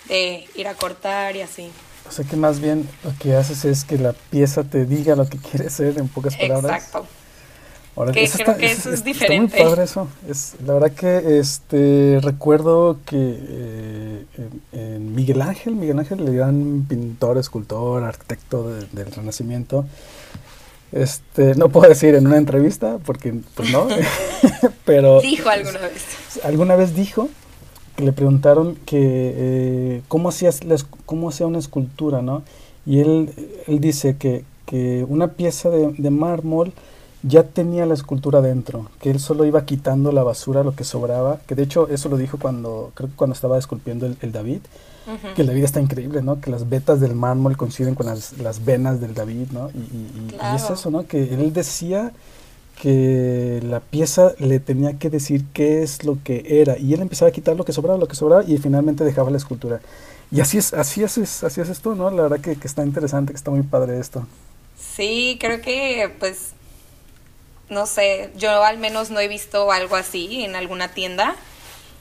de 0.09 0.47
ir 0.55 0.69
a 0.69 0.75
cortar 0.75 1.37
y 1.37 1.43
así. 1.43 1.71
O 2.09 2.13
sea 2.13 2.25
que 2.25 2.37
más 2.37 2.61
bien 2.61 2.89
lo 3.05 3.13
que 3.19 3.35
haces 3.35 3.65
es 3.65 3.85
que 3.85 3.99
la 3.99 4.13
pieza 4.13 4.65
te 4.65 4.85
diga 4.87 5.17
lo 5.17 5.29
que 5.29 5.39
quiere 5.51 5.71
ser 5.71 5.99
en 5.99 6.09
pocas 6.09 6.37
palabras. 6.37 6.85
Exacto. 6.85 7.07
Ahora, 7.97 8.13
que 8.13 8.29
creo 8.29 8.59
que 8.59 8.71
eso 8.71 8.93
es, 8.93 9.03
diferente. 9.03 9.57
Está 9.57 9.65
muy 9.65 9.71
padre 9.71 9.85
eso. 9.85 10.09
Es, 10.29 10.57
la 10.67 10.75
verdad 10.75 10.93
que 10.93 11.39
este 11.39 12.19
recuerdo 12.23 12.99
que 13.07 13.17
eh, 13.17 14.25
en, 14.73 15.15
Miguel 15.15 15.41
Ángel, 15.41 15.77
Miguel 15.77 15.99
Ángel, 15.99 16.21
el 16.21 16.37
gran 16.37 16.85
pintor, 16.87 17.39
escultor, 17.39 18.05
arquitecto 18.05 18.69
del 18.69 19.13
Renacimiento, 19.13 19.87
este, 21.03 21.55
no 21.55 21.69
puedo 21.69 21.89
decir 21.89 22.15
en 22.15 22.27
una 22.27 22.37
entrevista, 22.37 22.99
porque 23.05 23.35
pues 23.55 23.71
no, 23.71 23.87
pero... 24.85 25.21
Dijo 25.21 25.49
alguna 25.49 25.81
vez. 25.81 26.05
Alguna 26.45 26.77
vez 26.77 26.95
dijo 26.95 27.29
que 27.97 28.05
le 28.05 28.13
preguntaron 28.13 28.77
que 28.85 29.01
eh, 29.37 30.03
cómo, 30.09 30.29
hacías 30.29 30.61
cómo 31.07 31.31
hacía 31.31 31.47
una 31.47 31.59
escultura, 31.59 32.23
¿no? 32.23 32.43
Y 32.85 33.01
él, 33.01 33.31
él 33.67 33.81
dice 33.81 34.17
que, 34.17 34.45
que 34.67 35.05
una 35.09 35.29
pieza 35.29 35.71
de, 35.71 35.93
de 35.93 36.11
mármol 36.11 36.73
ya 37.23 37.43
tenía 37.43 37.87
la 37.87 37.95
escultura 37.95 38.41
dentro, 38.41 38.89
que 39.01 39.11
él 39.11 39.19
solo 39.19 39.45
iba 39.45 39.65
quitando 39.65 40.13
la 40.13 40.23
basura, 40.23 40.63
lo 40.63 40.75
que 40.75 40.85
sobraba, 40.85 41.41
que 41.47 41.55
de 41.55 41.65
hecho 41.65 41.89
eso 41.89 42.09
lo 42.09 42.17
dijo 42.17 42.39
cuando, 42.39 42.93
creo 42.95 43.09
que 43.09 43.17
cuando 43.17 43.35
estaba 43.35 43.59
esculpiendo 43.59 44.07
el, 44.07 44.33
David, 44.33 44.61
que 45.35 45.43
el 45.43 45.47
David 45.47 45.65
está 45.65 45.81
increíble, 45.81 46.23
¿no? 46.23 46.41
Que 46.41 46.51
las 46.51 46.69
vetas 46.69 47.01
del 47.01 47.15
mármol 47.15 47.57
coinciden 47.57 47.95
con 47.95 48.07
las, 48.07 48.37
las 48.39 48.65
venas 48.65 49.01
del 49.01 49.15
David, 49.15 49.49
¿no? 49.53 49.71
Y, 49.71 50.35
es 50.55 50.71
eso, 50.71 50.91
¿no? 50.91 51.07
Que 51.07 51.23
él 51.23 51.53
decía 51.53 52.13
que 52.81 53.61
la 53.65 53.81
pieza 53.81 54.35
le 54.39 54.61
tenía 54.61 54.99
que 54.99 55.09
decir 55.09 55.45
qué 55.53 55.83
es 55.83 56.05
lo 56.05 56.19
que 56.23 56.61
era, 56.61 56.79
y 56.79 56.93
él 56.93 57.01
empezaba 57.01 57.31
a 57.31 57.33
quitar 57.33 57.57
lo 57.57 57.65
que 57.65 57.73
sobraba, 57.73 57.99
lo 57.99 58.09
que 58.09 58.17
sobraba, 58.17 58.45
y 58.45 58.59
finalmente 58.59 59.05
dejaba 59.05 59.31
la 59.31 59.39
escultura. 59.39 59.81
Y 60.31 60.41
así 60.41 60.59
es, 60.59 60.75
así 60.75 61.03
es, 61.03 61.45
así 61.45 61.61
es 61.61 61.69
esto, 61.69 61.95
¿no? 61.95 62.11
La 62.11 62.23
verdad 62.25 62.41
que, 62.41 62.57
que 62.57 62.67
está 62.67 62.85
interesante, 62.85 63.33
que 63.33 63.37
está 63.37 63.51
muy 63.51 63.63
padre 63.63 63.99
esto. 63.99 64.27
Sí, 64.77 65.39
creo 65.41 65.61
que 65.63 66.13
pues 66.19 66.53
no 67.69 67.87
sé, 67.87 68.31
yo 68.37 68.63
al 68.63 68.79
menos 68.79 69.11
no 69.11 69.21
he 69.21 69.29
visto 69.29 69.73
algo 69.73 69.97
así 69.97 70.45
en 70.45 70.55
alguna 70.55 70.89
tienda 70.89 71.35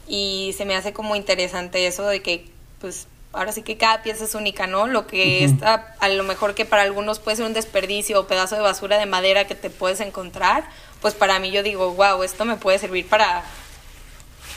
y 0.08 0.54
se 0.58 0.66
me 0.66 0.76
hace 0.76 0.94
como 0.94 1.16
interesante 1.16 1.88
eso 1.88 2.06
de 2.06 2.22
que 2.22 2.46
pues 2.80 3.08
ahora 3.34 3.52
sí 3.52 3.62
que 3.64 3.78
cada 3.78 4.02
pieza 4.02 4.24
es 4.24 4.36
única, 4.36 4.66
¿no? 4.66 4.88
Lo 4.88 5.08
que 5.08 5.44
está, 5.44 5.96
a 6.00 6.10
lo 6.10 6.24
mejor 6.24 6.56
que 6.56 6.66
para 6.66 6.84
algunos 6.84 7.20
puede 7.20 7.38
ser 7.38 7.46
un 7.46 7.54
desperdicio 7.54 8.20
o 8.20 8.28
pedazo 8.28 8.56
de 8.56 8.62
basura 8.62 8.98
de 8.98 9.06
madera 9.06 9.46
que 9.46 9.56
te 9.56 9.70
puedes 9.70 10.00
encontrar, 10.00 10.64
pues 11.02 11.14
para 11.14 11.40
mí 11.40 11.52
yo 11.52 11.62
digo, 11.62 11.94
wow, 11.94 12.24
esto 12.24 12.46
me 12.46 12.56
puede 12.56 12.80
servir 12.80 13.08
para 13.08 13.44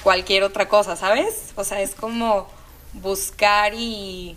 cualquier 0.03 0.45
otra 0.45 0.69
cosa, 0.69 0.97
¿sabes? 0.97 1.53
O 1.57 1.65
sea, 1.65 1.81
es 1.81 1.95
como 1.95 2.49
buscar 2.93 3.73
y, 3.75 4.37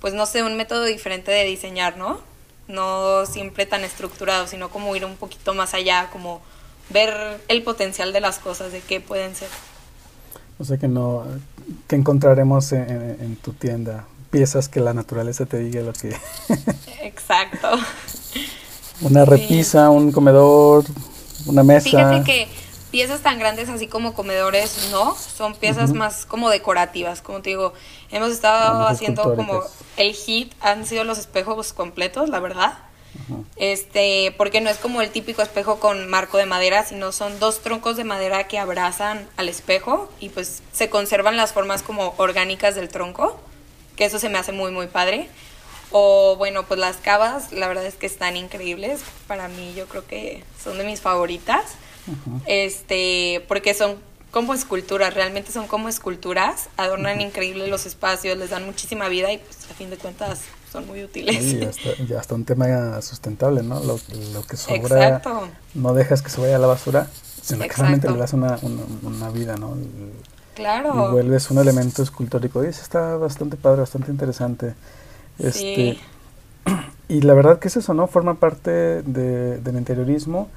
pues 0.00 0.14
no 0.14 0.26
sé, 0.26 0.42
un 0.42 0.56
método 0.56 0.84
diferente 0.84 1.30
de 1.30 1.44
diseñar, 1.44 1.96
¿no? 1.96 2.20
No 2.68 3.26
siempre 3.26 3.66
tan 3.66 3.82
estructurado, 3.82 4.46
sino 4.46 4.68
como 4.70 4.94
ir 4.94 5.04
un 5.04 5.16
poquito 5.16 5.54
más 5.54 5.74
allá, 5.74 6.08
como 6.12 6.42
ver 6.90 7.40
el 7.48 7.62
potencial 7.62 8.12
de 8.12 8.20
las 8.20 8.38
cosas, 8.38 8.72
de 8.72 8.80
qué 8.80 9.00
pueden 9.00 9.34
ser. 9.34 9.48
O 10.60 10.64
sea 10.64 10.76
que 10.76 10.88
no, 10.88 11.24
que 11.88 11.96
encontraremos 11.96 12.72
en, 12.72 13.36
tu 13.36 13.52
tienda 13.52 14.04
piezas 14.30 14.68
que 14.68 14.78
la 14.78 14.92
naturaleza 14.92 15.46
te 15.46 15.58
diga 15.58 15.80
lo 15.80 15.94
que. 15.94 16.14
Exacto. 17.02 17.68
Una 19.00 19.24
repisa, 19.24 19.88
un 19.88 20.12
comedor, 20.12 20.84
una 21.46 21.62
mesa. 21.62 21.88
Fíjate 21.88 22.24
que 22.24 22.48
piezas 22.90 23.20
tan 23.22 23.38
grandes 23.38 23.70
así 23.70 23.86
como 23.86 24.12
comedores 24.12 24.88
no, 24.90 25.16
son 25.16 25.54
piezas 25.54 25.92
más 25.92 26.26
como 26.26 26.50
decorativas, 26.50 27.22
como 27.22 27.40
te 27.40 27.50
digo, 27.50 27.72
hemos 28.10 28.30
estado 28.30 28.86
ah, 28.86 28.90
haciendo 28.90 29.34
como 29.34 29.62
el 29.96 30.12
hit 30.12 30.52
han 30.60 30.84
sido 30.84 31.04
los 31.04 31.18
espejos 31.18 31.72
completos, 31.72 32.28
la 32.28 32.40
verdad. 32.40 32.74
Este, 33.56 34.34
porque 34.36 34.60
no 34.60 34.70
es 34.70 34.78
como 34.78 35.02
el 35.02 35.10
típico 35.10 35.42
espejo 35.42 35.80
con 35.80 36.08
marco 36.08 36.38
de 36.38 36.46
madera, 36.46 36.84
sino 36.84 37.12
son 37.12 37.38
dos 37.38 37.60
troncos 37.60 37.96
de 37.96 38.04
madera 38.04 38.48
que 38.48 38.58
abrazan 38.58 39.28
al 39.36 39.48
espejo 39.48 40.10
y 40.20 40.28
pues 40.30 40.62
se 40.72 40.90
conservan 40.90 41.36
las 41.36 41.52
formas 41.52 41.82
como 41.82 42.14
orgánicas 42.16 42.74
del 42.74 42.88
tronco, 42.88 43.40
que 43.96 44.04
eso 44.04 44.18
se 44.18 44.28
me 44.28 44.38
hace 44.38 44.52
muy 44.52 44.72
muy 44.72 44.86
padre. 44.86 45.28
O 45.92 46.36
bueno, 46.36 46.66
pues 46.66 46.78
las 46.78 46.96
cavas, 46.98 47.52
la 47.52 47.66
verdad 47.66 47.84
es 47.84 47.94
que 47.94 48.06
están 48.06 48.36
increíbles. 48.36 49.00
Para 49.26 49.48
mí 49.48 49.74
yo 49.76 49.86
creo 49.86 50.06
que 50.06 50.44
son 50.62 50.78
de 50.78 50.84
mis 50.84 51.00
favoritas. 51.00 51.64
Este, 52.46 53.44
porque 53.48 53.74
son 53.74 53.98
como 54.30 54.54
esculturas, 54.54 55.14
realmente 55.14 55.52
son 55.52 55.66
como 55.66 55.88
esculturas, 55.88 56.68
adornan 56.76 57.20
increíble 57.20 57.66
los 57.66 57.86
espacios, 57.86 58.38
les 58.38 58.50
dan 58.50 58.64
muchísima 58.64 59.08
vida 59.08 59.32
y 59.32 59.38
pues 59.38 59.68
a 59.70 59.74
fin 59.74 59.90
de 59.90 59.96
cuentas 59.96 60.42
son 60.70 60.86
muy 60.86 61.04
útiles. 61.04 61.42
Y 61.52 61.64
hasta, 61.64 62.18
hasta, 62.18 62.34
un 62.34 62.44
tema 62.44 63.00
sustentable, 63.02 63.62
¿no? 63.62 63.80
Lo, 63.80 63.98
que 64.48 64.56
sobra, 64.56 65.22
no 65.74 65.94
dejas 65.94 66.22
que 66.22 66.30
se 66.30 66.40
vaya 66.40 66.56
a 66.56 66.58
la 66.58 66.66
basura, 66.66 67.08
sino 67.42 67.64
que 67.66 67.74
realmente 67.74 68.10
le 68.10 68.16
das 68.16 68.32
una, 68.32 68.58
una, 69.02 69.30
vida, 69.30 69.56
¿no? 69.56 69.76
Claro. 70.54 71.08
Y 71.08 71.12
vuelves 71.12 71.50
un 71.50 71.58
elemento 71.58 72.02
escultórico. 72.02 72.64
Y 72.64 72.68
eso 72.68 72.82
está 72.82 73.16
bastante 73.16 73.56
padre, 73.56 73.80
bastante 73.80 74.10
interesante. 74.10 74.74
Este, 75.38 75.98
Y 77.10 77.22
la 77.22 77.34
verdad 77.34 77.58
que 77.58 77.66
es 77.66 77.76
eso, 77.76 77.92
¿no? 77.92 78.06
Forma 78.06 78.34
parte 78.34 78.70
de, 78.70 79.58
del 79.58 79.76
interiorismo 79.76 80.48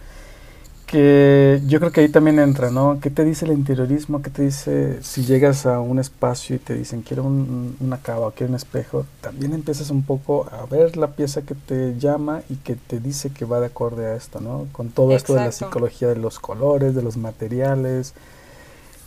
que 0.85 1.61
yo 1.65 1.79
creo 1.79 1.91
que 1.91 2.01
ahí 2.01 2.09
también 2.09 2.39
entra, 2.39 2.69
¿no? 2.69 2.99
¿Qué 3.01 3.09
te 3.09 3.23
dice 3.23 3.45
el 3.45 3.51
interiorismo? 3.51 4.21
¿Qué 4.21 4.29
te 4.29 4.43
dice 4.43 5.01
si 5.01 5.25
llegas 5.25 5.65
a 5.65 5.79
un 5.79 5.99
espacio 5.99 6.55
y 6.55 6.59
te 6.59 6.73
dicen 6.75 7.01
quiero 7.01 7.23
un, 7.23 7.75
una 7.79 7.97
cava 7.97 8.27
o 8.27 8.31
quiero 8.31 8.51
un 8.51 8.55
espejo? 8.55 9.05
También 9.21 9.53
empiezas 9.53 9.89
un 9.89 10.03
poco 10.03 10.47
a 10.51 10.65
ver 10.65 10.95
la 10.97 11.07
pieza 11.07 11.41
que 11.41 11.55
te 11.55 11.97
llama 11.97 12.41
y 12.49 12.55
que 12.57 12.75
te 12.75 12.99
dice 12.99 13.31
que 13.31 13.45
va 13.45 13.59
de 13.59 13.67
acorde 13.67 14.05
a 14.05 14.15
esto, 14.15 14.39
¿no? 14.39 14.67
Con 14.71 14.89
todo 14.89 15.15
esto 15.15 15.33
de 15.33 15.45
la 15.45 15.51
psicología 15.51 16.07
de 16.07 16.17
los 16.17 16.39
colores, 16.39 16.95
de 16.95 17.01
los 17.01 17.17
materiales, 17.17 18.13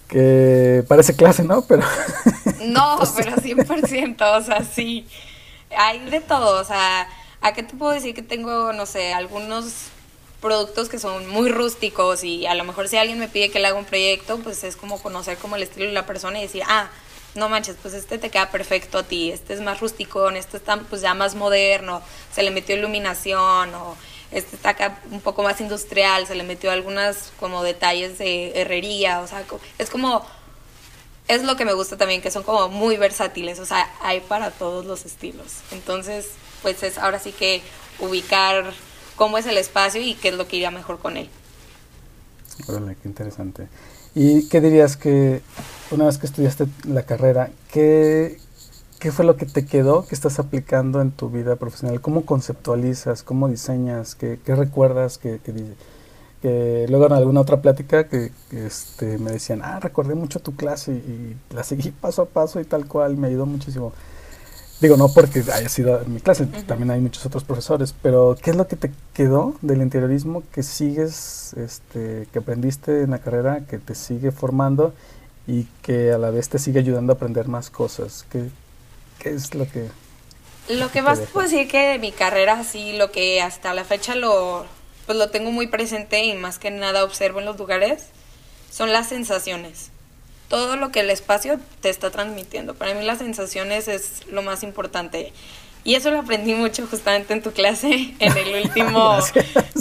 que 0.08 0.84
parece 0.88 1.14
clase, 1.14 1.44
¿no? 1.44 1.62
Pero... 1.62 1.82
no, 2.66 2.98
pero 3.16 3.36
100%, 3.36 4.38
o 4.38 4.42
sea, 4.42 4.64
sí. 4.64 5.06
Hay 5.76 6.08
de 6.10 6.20
todo, 6.20 6.60
o 6.60 6.64
sea, 6.64 7.08
¿a 7.40 7.52
qué 7.52 7.62
te 7.62 7.76
puedo 7.76 7.92
decir 7.92 8.14
que 8.14 8.22
tengo, 8.22 8.72
no 8.72 8.86
sé, 8.86 9.12
algunos 9.12 9.90
productos 10.46 10.88
que 10.88 11.00
son 11.00 11.26
muy 11.26 11.50
rústicos 11.50 12.22
y 12.22 12.46
a 12.46 12.54
lo 12.54 12.62
mejor 12.62 12.86
si 12.86 12.96
alguien 12.96 13.18
me 13.18 13.26
pide 13.26 13.50
que 13.50 13.58
le 13.58 13.66
haga 13.66 13.76
un 13.76 13.84
proyecto, 13.84 14.38
pues 14.38 14.62
es 14.62 14.76
como 14.76 15.02
conocer 15.02 15.38
como 15.38 15.56
el 15.56 15.64
estilo 15.64 15.86
de 15.86 15.92
la 15.92 16.06
persona 16.06 16.38
y 16.38 16.42
decir, 16.42 16.62
ah, 16.68 16.88
no 17.34 17.48
manches, 17.48 17.76
pues 17.82 17.94
este 17.94 18.16
te 18.16 18.30
queda 18.30 18.52
perfecto 18.52 18.98
a 18.98 19.02
ti, 19.02 19.32
este 19.32 19.54
es 19.54 19.60
más 19.60 19.80
rusticón, 19.80 20.36
este 20.36 20.56
está 20.56 20.76
pues 20.76 21.02
ya 21.02 21.14
más 21.14 21.34
moderno, 21.34 22.00
se 22.32 22.44
le 22.44 22.52
metió 22.52 22.76
iluminación 22.76 23.74
o 23.74 23.96
este 24.30 24.54
está 24.54 24.70
acá 24.70 25.00
un 25.10 25.20
poco 25.20 25.42
más 25.42 25.60
industrial, 25.60 26.28
se 26.28 26.36
le 26.36 26.44
metió 26.44 26.70
algunas 26.70 27.32
como 27.40 27.64
detalles 27.64 28.16
de 28.18 28.52
herrería, 28.60 29.22
o 29.22 29.26
sea, 29.26 29.44
es 29.78 29.90
como 29.90 30.24
es 31.26 31.42
lo 31.42 31.56
que 31.56 31.64
me 31.64 31.72
gusta 31.72 31.96
también 31.96 32.22
que 32.22 32.30
son 32.30 32.44
como 32.44 32.68
muy 32.68 32.96
versátiles, 32.98 33.58
o 33.58 33.66
sea, 33.66 33.92
hay 34.00 34.20
para 34.20 34.52
todos 34.52 34.86
los 34.86 35.04
estilos. 35.06 35.54
Entonces, 35.72 36.28
pues 36.62 36.84
es 36.84 36.98
ahora 36.98 37.18
sí 37.18 37.32
que 37.32 37.62
ubicar 37.98 38.72
cómo 39.16 39.38
es 39.38 39.46
el 39.46 39.58
espacio 39.58 40.00
y 40.00 40.14
qué 40.14 40.28
es 40.28 40.34
lo 40.34 40.46
que 40.46 40.56
iría 40.56 40.70
mejor 40.70 40.98
con 40.98 41.16
él. 41.16 41.28
Órale, 42.68 42.96
qué 43.02 43.08
interesante. 43.08 43.68
¿Y 44.14 44.48
qué 44.48 44.60
dirías 44.60 44.96
que 44.96 45.42
una 45.90 46.06
vez 46.06 46.18
que 46.18 46.26
estudiaste 46.26 46.66
la 46.88 47.02
carrera, 47.02 47.50
qué, 47.70 48.38
qué 48.98 49.12
fue 49.12 49.24
lo 49.24 49.36
que 49.36 49.44
te 49.44 49.66
quedó 49.66 50.06
que 50.06 50.14
estás 50.14 50.38
aplicando 50.38 51.02
en 51.02 51.10
tu 51.10 51.28
vida 51.28 51.56
profesional? 51.56 52.00
¿Cómo 52.00 52.24
conceptualizas? 52.24 53.22
¿Cómo 53.22 53.48
diseñas? 53.48 54.14
¿Qué, 54.14 54.38
qué 54.42 54.54
recuerdas 54.54 55.18
que, 55.18 55.38
que, 55.40 55.52
que, 56.40 56.86
luego 56.88 57.06
en 57.06 57.12
alguna 57.12 57.42
otra 57.42 57.60
plática 57.60 58.08
que, 58.08 58.32
este, 58.52 59.18
me 59.18 59.32
decían, 59.32 59.60
ah, 59.62 59.80
recordé 59.80 60.14
mucho 60.14 60.40
tu 60.40 60.56
clase 60.56 60.92
y, 60.92 60.94
y 60.94 61.54
la 61.54 61.62
seguí 61.62 61.90
paso 61.90 62.22
a 62.22 62.26
paso 62.26 62.58
y 62.58 62.64
tal 62.64 62.86
cual, 62.86 63.18
me 63.18 63.28
ayudó 63.28 63.44
muchísimo. 63.44 63.92
Digo, 64.80 64.98
no 64.98 65.08
porque 65.08 65.42
haya 65.54 65.70
sido 65.70 66.02
en 66.02 66.12
mi 66.12 66.20
clase, 66.20 66.44
también 66.66 66.90
hay 66.90 67.00
muchos 67.00 67.24
otros 67.24 67.44
profesores, 67.44 67.94
pero 68.02 68.36
¿qué 68.42 68.50
es 68.50 68.56
lo 68.56 68.68
que 68.68 68.76
te 68.76 68.92
quedó 69.14 69.54
del 69.62 69.80
interiorismo 69.80 70.42
que 70.52 70.62
sigues, 70.62 71.54
este, 71.54 72.28
que 72.30 72.38
aprendiste 72.40 73.00
en 73.00 73.10
la 73.10 73.18
carrera, 73.18 73.64
que 73.66 73.78
te 73.78 73.94
sigue 73.94 74.32
formando 74.32 74.92
y 75.46 75.64
que 75.80 76.12
a 76.12 76.18
la 76.18 76.30
vez 76.30 76.50
te 76.50 76.58
sigue 76.58 76.78
ayudando 76.78 77.14
a 77.14 77.16
aprender 77.16 77.48
más 77.48 77.70
cosas? 77.70 78.26
¿Qué, 78.30 78.50
qué 79.18 79.30
es 79.30 79.54
lo 79.54 79.66
que... 79.66 79.88
Lo 80.68 80.90
que 80.90 81.00
más 81.00 81.20
puedo 81.20 81.48
decir 81.48 81.68
que 81.68 81.92
de 81.92 81.98
mi 81.98 82.12
carrera, 82.12 82.62
sí, 82.62 82.92
lo 82.98 83.10
que 83.10 83.40
hasta 83.40 83.72
la 83.72 83.84
fecha 83.84 84.14
lo, 84.14 84.66
pues 85.06 85.16
lo 85.16 85.30
tengo 85.30 85.52
muy 85.52 85.68
presente 85.68 86.22
y 86.24 86.34
más 86.34 86.58
que 86.58 86.70
nada 86.70 87.04
observo 87.04 87.38
en 87.38 87.46
los 87.46 87.58
lugares, 87.58 88.08
son 88.70 88.92
las 88.92 89.08
sensaciones 89.08 89.90
todo 90.48 90.76
lo 90.76 90.90
que 90.92 91.00
el 91.00 91.10
espacio 91.10 91.58
te 91.80 91.88
está 91.88 92.10
transmitiendo. 92.10 92.74
Para 92.74 92.94
mí 92.94 93.04
las 93.04 93.18
sensaciones 93.18 93.88
es 93.88 94.26
lo 94.30 94.42
más 94.42 94.62
importante. 94.62 95.32
Y 95.84 95.94
eso 95.94 96.10
lo 96.10 96.18
aprendí 96.18 96.54
mucho 96.54 96.86
justamente 96.86 97.32
en 97.32 97.42
tu 97.42 97.52
clase, 97.52 98.14
en 98.18 98.36
el 98.36 98.54
último, 98.64 99.18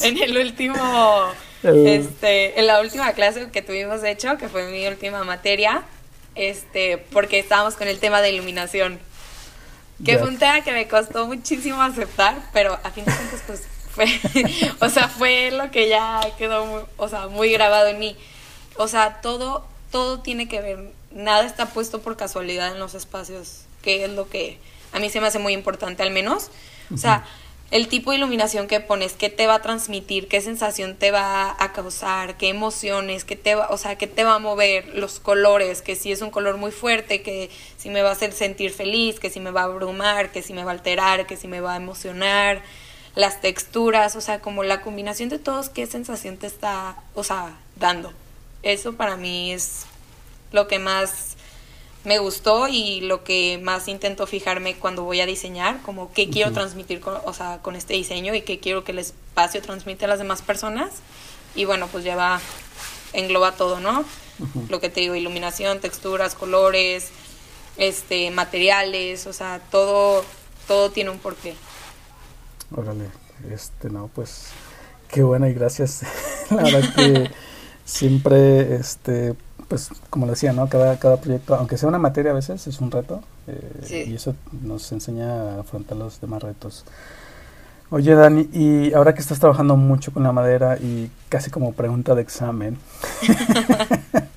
en 0.04 0.22
el 0.22 0.38
último, 0.38 1.32
este, 1.64 2.60
en 2.60 2.68
la 2.68 2.80
última 2.80 3.14
clase 3.14 3.50
que 3.52 3.62
tuvimos 3.62 4.04
hecho, 4.04 4.38
que 4.38 4.48
fue 4.48 4.70
mi 4.70 4.86
última 4.88 5.24
materia, 5.24 5.84
este, 6.36 7.00
porque 7.12 7.40
estábamos 7.40 7.76
con 7.76 7.88
el 7.88 8.00
tema 8.00 8.22
de 8.22 8.32
iluminación. 8.32 9.00
Que 10.04 10.18
fue 10.18 10.28
un 10.28 10.38
tema 10.38 10.62
que 10.62 10.74
me 10.74 10.90
costó 10.90 11.26
muchísimo 11.26 11.82
aceptar, 11.82 12.36
pero 12.52 12.78
a 12.84 12.92
fin 12.92 13.06
de 13.06 13.14
cuentas, 13.14 13.42
pues 13.48 13.64
fue, 13.90 14.06
o 14.82 14.90
sea, 14.90 15.08
fue 15.08 15.52
lo 15.52 15.72
que 15.72 15.88
ya 15.88 16.20
quedó, 16.38 16.66
muy, 16.66 16.82
o 16.98 17.08
sea, 17.08 17.28
muy 17.28 17.50
grabado 17.52 17.88
en 17.88 18.00
mí. 18.00 18.18
O 18.76 18.90
sea, 18.90 19.22
todo 19.22 19.66
todo 19.96 20.20
tiene 20.20 20.50
que 20.50 20.60
ver, 20.60 20.92
nada 21.12 21.46
está 21.46 21.68
puesto 21.68 22.02
por 22.02 22.18
casualidad 22.18 22.74
en 22.74 22.80
los 22.80 22.96
espacios, 22.96 23.62
que 23.82 24.04
es 24.04 24.10
lo 24.12 24.28
que 24.28 24.58
a 24.92 25.00
mí 25.00 25.10
se 25.10 25.22
me 25.22 25.28
hace 25.28 25.40
muy 25.40 25.54
importante 25.54 26.04
al 26.04 26.12
menos. 26.12 26.52
O 26.94 26.98
sea, 26.98 27.24
el 27.72 27.88
tipo 27.88 28.12
de 28.12 28.18
iluminación 28.18 28.68
que 28.68 28.82
pones, 28.82 29.14
qué 29.14 29.30
te 29.30 29.48
va 29.48 29.54
a 29.54 29.62
transmitir, 29.62 30.28
qué 30.28 30.42
sensación 30.42 30.98
te 30.98 31.12
va 31.12 31.56
a 31.58 31.72
causar, 31.72 32.36
qué 32.36 32.50
emociones, 32.50 33.24
qué 33.24 33.38
te 33.38 33.56
va, 33.56 33.70
o 33.70 33.78
sea, 33.78 33.98
qué 33.98 34.06
te 34.06 34.26
va 34.26 34.36
a 34.36 34.40
mover, 34.40 34.86
los 34.96 35.22
colores, 35.22 35.82
que 35.82 35.96
si 35.96 36.12
es 36.12 36.22
un 36.22 36.30
color 36.30 36.58
muy 36.58 36.72
fuerte, 36.72 37.22
que 37.22 37.50
si 37.78 37.90
me 37.90 38.02
va 38.02 38.10
a 38.10 38.12
hacer 38.12 38.34
sentir 38.34 38.74
feliz, 38.74 39.22
que 39.22 39.30
si 39.30 39.40
me 39.40 39.52
va 39.52 39.62
a 39.62 39.64
abrumar, 39.64 40.34
que 40.34 40.42
si 40.42 40.52
me 40.52 40.66
va 40.66 40.72
a 40.72 40.74
alterar, 40.74 41.26
que 41.26 41.38
si 41.38 41.48
me 41.48 41.62
va 41.62 41.76
a 41.76 41.78
emocionar, 41.78 42.64
las 43.16 43.40
texturas, 43.40 44.18
o 44.18 44.20
sea, 44.20 44.42
como 44.42 44.66
la 44.66 44.82
combinación 44.82 45.30
de 45.30 45.40
todos, 45.40 45.70
qué 45.70 45.88
sensación 45.88 46.36
te 46.36 46.48
está, 46.48 46.98
o 47.14 47.24
sea, 47.24 47.58
dando 47.78 48.12
eso 48.66 48.94
para 48.94 49.16
mí 49.16 49.54
es 49.54 49.86
lo 50.52 50.68
que 50.68 50.80
más 50.80 51.36
me 52.04 52.20
gustó 52.20 52.68
y 52.68 53.02
lo 53.02 53.24
que 53.24 53.60
más 53.62 53.88
intento 53.88 54.28
fijarme 54.28 54.76
cuando 54.76 55.04
voy 55.04 55.22
a 55.22 55.26
diseñar, 55.26 55.82
como 55.82 56.12
qué 56.14 56.30
quiero 56.30 56.52
transmitir 56.52 57.00
con, 57.00 57.18
o 57.26 57.34
sea, 57.34 57.60
con 57.62 57.76
este 57.76 57.94
diseño 57.94 58.34
y 58.36 58.42
qué 58.42 58.60
quiero 58.60 58.84
que 58.84 58.92
el 58.92 59.00
espacio 59.00 59.62
transmite 59.62 60.06
a 60.06 60.08
las 60.08 60.20
demás 60.20 60.42
personas. 60.42 60.92
Y 61.56 61.66
bueno, 61.66 61.88
pues 61.88 62.04
lleva, 62.04 62.40
engloba 63.14 63.54
todo, 63.54 63.80
¿no? 63.80 64.04
Lo 64.70 64.80
que 64.82 64.90
te 64.90 65.00
digo, 65.00 65.16
iluminación, 65.16 65.80
texturas, 65.80 66.36
colores, 66.36 67.10
este, 67.78 68.30
materiales, 68.32 69.28
o 69.28 69.34
sea, 69.34 69.62
todo, 69.72 70.26
todo 70.68 70.92
tiene 70.92 71.10
un 71.10 71.20
porqué. 71.20 71.56
Órale, 72.76 73.06
este, 73.50 73.90
no, 73.90 74.10
pues, 74.14 74.48
qué 75.10 75.24
buena 75.24 75.50
y 75.50 75.54
gracias 75.54 76.02
la 76.50 76.64
verdad 76.64 76.96
que 76.96 77.32
siempre, 77.86 78.76
este, 78.76 79.36
pues 79.68 79.90
como 80.10 80.28
decía, 80.28 80.52
¿no? 80.52 80.68
Cada, 80.68 81.00
cada 81.00 81.18
proyecto, 81.18 81.56
aunque 81.56 81.78
sea 81.78 81.88
una 81.88 82.00
materia 82.00 82.32
a 82.32 82.36
veces, 82.36 82.68
es 82.68 82.82
un 82.82 82.92
reto. 82.92 83.22
Eh, 83.48 84.08
y 84.10 84.16
eso 84.16 84.36
nos 84.62 84.92
enseña 84.92 85.58
a 85.58 85.60
afrontar 85.62 85.98
los 85.98 86.20
demás 86.20 86.44
retos. 86.44 86.84
Oye, 87.92 88.16
Dani, 88.16 88.50
y 88.52 88.94
ahora 88.94 89.14
que 89.14 89.22
estás 89.22 89.40
trabajando 89.40 89.78
mucho 89.78 90.12
con 90.12 90.24
la 90.24 90.32
madera 90.32 90.78
y 90.78 91.12
casi 91.30 91.52
como 91.52 91.74
pregunta 91.74 92.16
de 92.16 92.24
examen, 92.24 92.78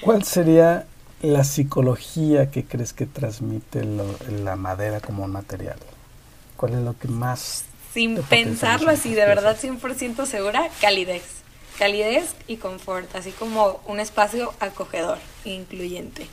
¿cuál 0.00 0.22
sería 0.22 0.86
la 1.20 1.42
psicología 1.42 2.50
que 2.50 2.64
crees 2.64 2.92
que 2.92 3.06
transmite 3.06 3.84
la 3.84 4.54
madera 4.54 5.00
como 5.00 5.26
material? 5.26 5.78
¿Cuál 6.56 6.74
es 6.74 6.78
lo 6.78 6.96
que 6.96 7.08
más... 7.08 7.64
Sin 7.92 8.22
pensarlo 8.22 8.90
así, 8.90 9.14
de 9.14 9.24
verdad 9.24 9.56
100% 9.60 10.26
segura, 10.26 10.68
calidez. 10.80 11.37
Calidez 11.78 12.34
y 12.46 12.56
confort, 12.56 13.14
así 13.14 13.30
como 13.30 13.80
un 13.86 14.00
espacio 14.00 14.52
acogedor 14.60 15.18
e 15.44 15.50
incluyente. 15.50 16.26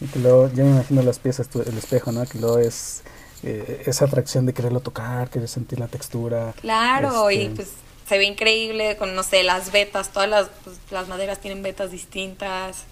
Y 0.00 0.06
que 0.06 0.18
luego, 0.20 0.48
ya 0.54 0.64
me 0.64 0.70
imagino 0.70 1.02
las 1.02 1.18
piezas, 1.18 1.48
el 1.54 1.76
espejo, 1.76 2.12
¿no? 2.12 2.24
Que 2.24 2.38
luego 2.38 2.58
es 2.58 3.02
eh, 3.42 3.82
esa 3.86 4.06
atracción 4.06 4.46
de 4.46 4.54
quererlo 4.54 4.80
tocar, 4.80 5.28
querer 5.30 5.48
sentir 5.48 5.78
la 5.78 5.88
textura. 5.88 6.54
Claro, 6.60 7.30
y 7.30 7.42
este, 7.42 7.54
pues 7.54 7.68
se 8.08 8.18
ve 8.18 8.24
increíble 8.24 8.96
con, 8.96 9.14
no 9.14 9.22
sé, 9.22 9.42
las 9.42 9.70
vetas, 9.70 10.10
todas 10.12 10.28
las, 10.28 10.48
pues, 10.64 10.76
las 10.90 11.08
maderas 11.08 11.40
tienen 11.40 11.62
vetas 11.62 11.90
distintas. 11.90 12.84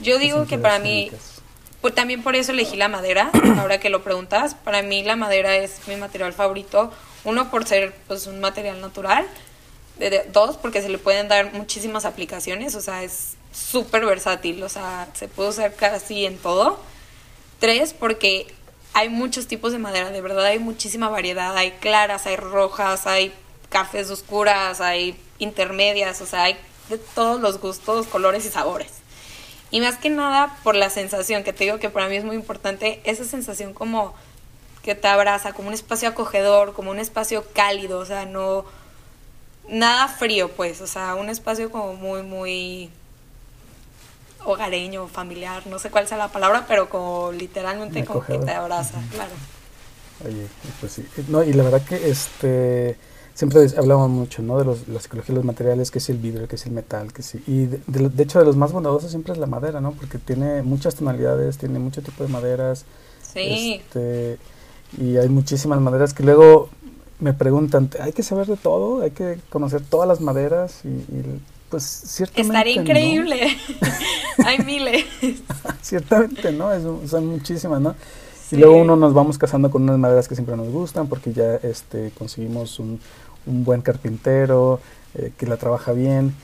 Yo 0.00 0.18
digo 0.18 0.46
que 0.46 0.58
para 0.58 0.78
mí, 0.78 1.10
pues 1.80 1.94
también 1.94 2.22
por 2.22 2.34
eso 2.34 2.52
elegí 2.52 2.76
la 2.76 2.88
madera, 2.88 3.30
ahora 3.58 3.78
que 3.78 3.88
lo 3.88 4.02
preguntas, 4.02 4.54
para 4.54 4.82
mí 4.82 5.04
la 5.04 5.16
madera 5.16 5.56
es 5.56 5.86
mi 5.86 5.96
material 5.96 6.32
favorito, 6.32 6.90
uno 7.24 7.50
por 7.50 7.66
ser 7.66 7.94
pues 8.08 8.26
un 8.26 8.40
material 8.40 8.80
natural, 8.80 9.26
de, 9.98 10.28
dos 10.32 10.56
porque 10.56 10.82
se 10.82 10.88
le 10.88 10.98
pueden 10.98 11.28
dar 11.28 11.52
muchísimas 11.52 12.04
aplicaciones, 12.04 12.74
o 12.74 12.80
sea, 12.80 13.02
es 13.02 13.34
súper 13.52 14.06
versátil, 14.06 14.62
o 14.62 14.68
sea, 14.68 15.08
se 15.14 15.28
puede 15.28 15.50
usar 15.50 15.74
casi 15.74 16.24
en 16.24 16.38
todo. 16.38 16.78
Tres, 17.60 17.94
porque 17.94 18.52
hay 18.94 19.08
muchos 19.08 19.46
tipos 19.46 19.72
de 19.72 19.78
madera, 19.78 20.10
de 20.10 20.20
verdad 20.20 20.46
hay 20.46 20.58
muchísima 20.58 21.08
variedad, 21.08 21.56
hay 21.56 21.72
claras, 21.72 22.26
hay 22.26 22.36
rojas, 22.36 23.06
hay 23.06 23.32
cafés 23.68 24.10
oscuras, 24.10 24.80
hay 24.80 25.16
intermedias, 25.38 26.20
o 26.20 26.26
sea, 26.26 26.44
hay 26.44 26.56
de 26.88 26.98
todos 26.98 27.40
los 27.40 27.60
gustos, 27.60 28.06
colores 28.06 28.44
y 28.46 28.50
sabores. 28.50 28.90
Y 29.70 29.80
más 29.80 29.96
que 29.96 30.10
nada 30.10 30.58
por 30.62 30.76
la 30.76 30.90
sensación, 30.90 31.44
que 31.44 31.52
te 31.52 31.64
digo 31.64 31.78
que 31.78 31.88
para 31.88 32.08
mí 32.08 32.16
es 32.16 32.24
muy 32.24 32.36
importante, 32.36 33.00
esa 33.04 33.24
sensación 33.24 33.72
como 33.72 34.14
que 34.82 34.94
te 34.94 35.08
abraza, 35.08 35.52
como 35.52 35.68
un 35.68 35.74
espacio 35.74 36.08
acogedor, 36.08 36.74
como 36.74 36.90
un 36.90 36.98
espacio 36.98 37.44
cálido, 37.54 37.98
o 37.98 38.04
sea, 38.04 38.26
no, 38.26 38.64
nada 39.68 40.08
frío, 40.08 40.50
pues, 40.50 40.80
o 40.80 40.86
sea, 40.86 41.14
un 41.14 41.28
espacio 41.28 41.70
como 41.70 41.94
muy, 41.94 42.22
muy 42.22 42.90
hogareño, 44.44 45.06
familiar, 45.08 45.66
no 45.66 45.78
sé 45.78 45.90
cuál 45.90 46.08
sea 46.08 46.18
la 46.18 46.28
palabra, 46.28 46.64
pero 46.66 46.88
como 46.88 47.32
literalmente 47.32 48.04
como 48.04 48.24
que 48.24 48.38
te 48.38 48.50
abraza, 48.50 49.00
claro. 49.12 49.32
Oye, 50.24 50.46
pues 50.80 50.92
sí, 50.92 51.06
no, 51.28 51.42
y 51.42 51.52
la 51.52 51.64
verdad 51.64 51.82
que 51.82 52.10
este 52.10 52.96
siempre 53.34 53.66
hablamos 53.76 54.10
mucho, 54.10 54.42
¿no? 54.42 54.58
De 54.58 54.64
los, 54.64 54.88
la 54.88 55.00
psicología 55.00 55.34
de 55.34 55.36
los 55.36 55.44
materiales, 55.44 55.90
que 55.90 55.98
es 55.98 56.08
el 56.10 56.18
vidrio, 56.18 56.48
que 56.48 56.56
es 56.56 56.66
el 56.66 56.72
metal, 56.72 57.12
que 57.12 57.22
sí. 57.22 57.42
Y 57.46 57.66
de, 57.66 58.22
hecho 58.22 58.38
de 58.38 58.44
los 58.44 58.56
más 58.56 58.72
bondadosos 58.72 59.10
siempre 59.10 59.32
es 59.32 59.38
la 59.38 59.46
madera, 59.46 59.80
¿no? 59.80 59.92
Porque 59.92 60.18
tiene 60.18 60.62
muchas 60.62 60.94
tonalidades, 60.94 61.58
tiene 61.58 61.78
mucho 61.78 62.02
tipo 62.02 62.22
de 62.24 62.30
maderas. 62.30 62.84
Sí. 63.22 63.80
Este, 63.84 64.38
y 64.98 65.16
hay 65.16 65.28
muchísimas 65.28 65.80
maderas 65.80 66.12
que 66.12 66.22
luego 66.22 66.68
me 67.22 67.32
preguntan, 67.32 67.88
¿hay 68.00 68.12
que 68.12 68.22
saber 68.22 68.46
de 68.48 68.56
todo? 68.56 69.02
¿Hay 69.02 69.12
que 69.12 69.38
conocer 69.48 69.80
todas 69.80 70.08
las 70.08 70.20
maderas? 70.20 70.80
Y, 70.84 70.88
y 70.88 71.40
pues 71.70 71.84
ciertamente. 71.84 72.58
Estaría 72.58 72.82
increíble. 72.82 73.56
Hay 74.44 74.58
miles. 74.58 75.06
ciertamente, 75.82 76.52
¿no? 76.52 76.68
son 77.08 77.26
muchísimas, 77.26 77.80
¿no? 77.80 77.94
Y 78.50 78.56
luego 78.56 78.76
uno 78.76 78.96
nos 78.96 79.14
vamos 79.14 79.38
casando 79.38 79.70
con 79.70 79.84
unas 79.84 79.98
maderas 79.98 80.28
que 80.28 80.34
siempre 80.34 80.56
nos 80.56 80.68
gustan 80.68 81.06
porque 81.06 81.32
ya 81.32 81.54
este, 81.56 82.10
conseguimos 82.18 82.78
un, 82.78 83.00
un 83.46 83.64
buen 83.64 83.80
carpintero 83.80 84.80
eh, 85.14 85.32
que 85.38 85.46
la 85.46 85.56
trabaja 85.56 85.92
bien. 85.92 86.34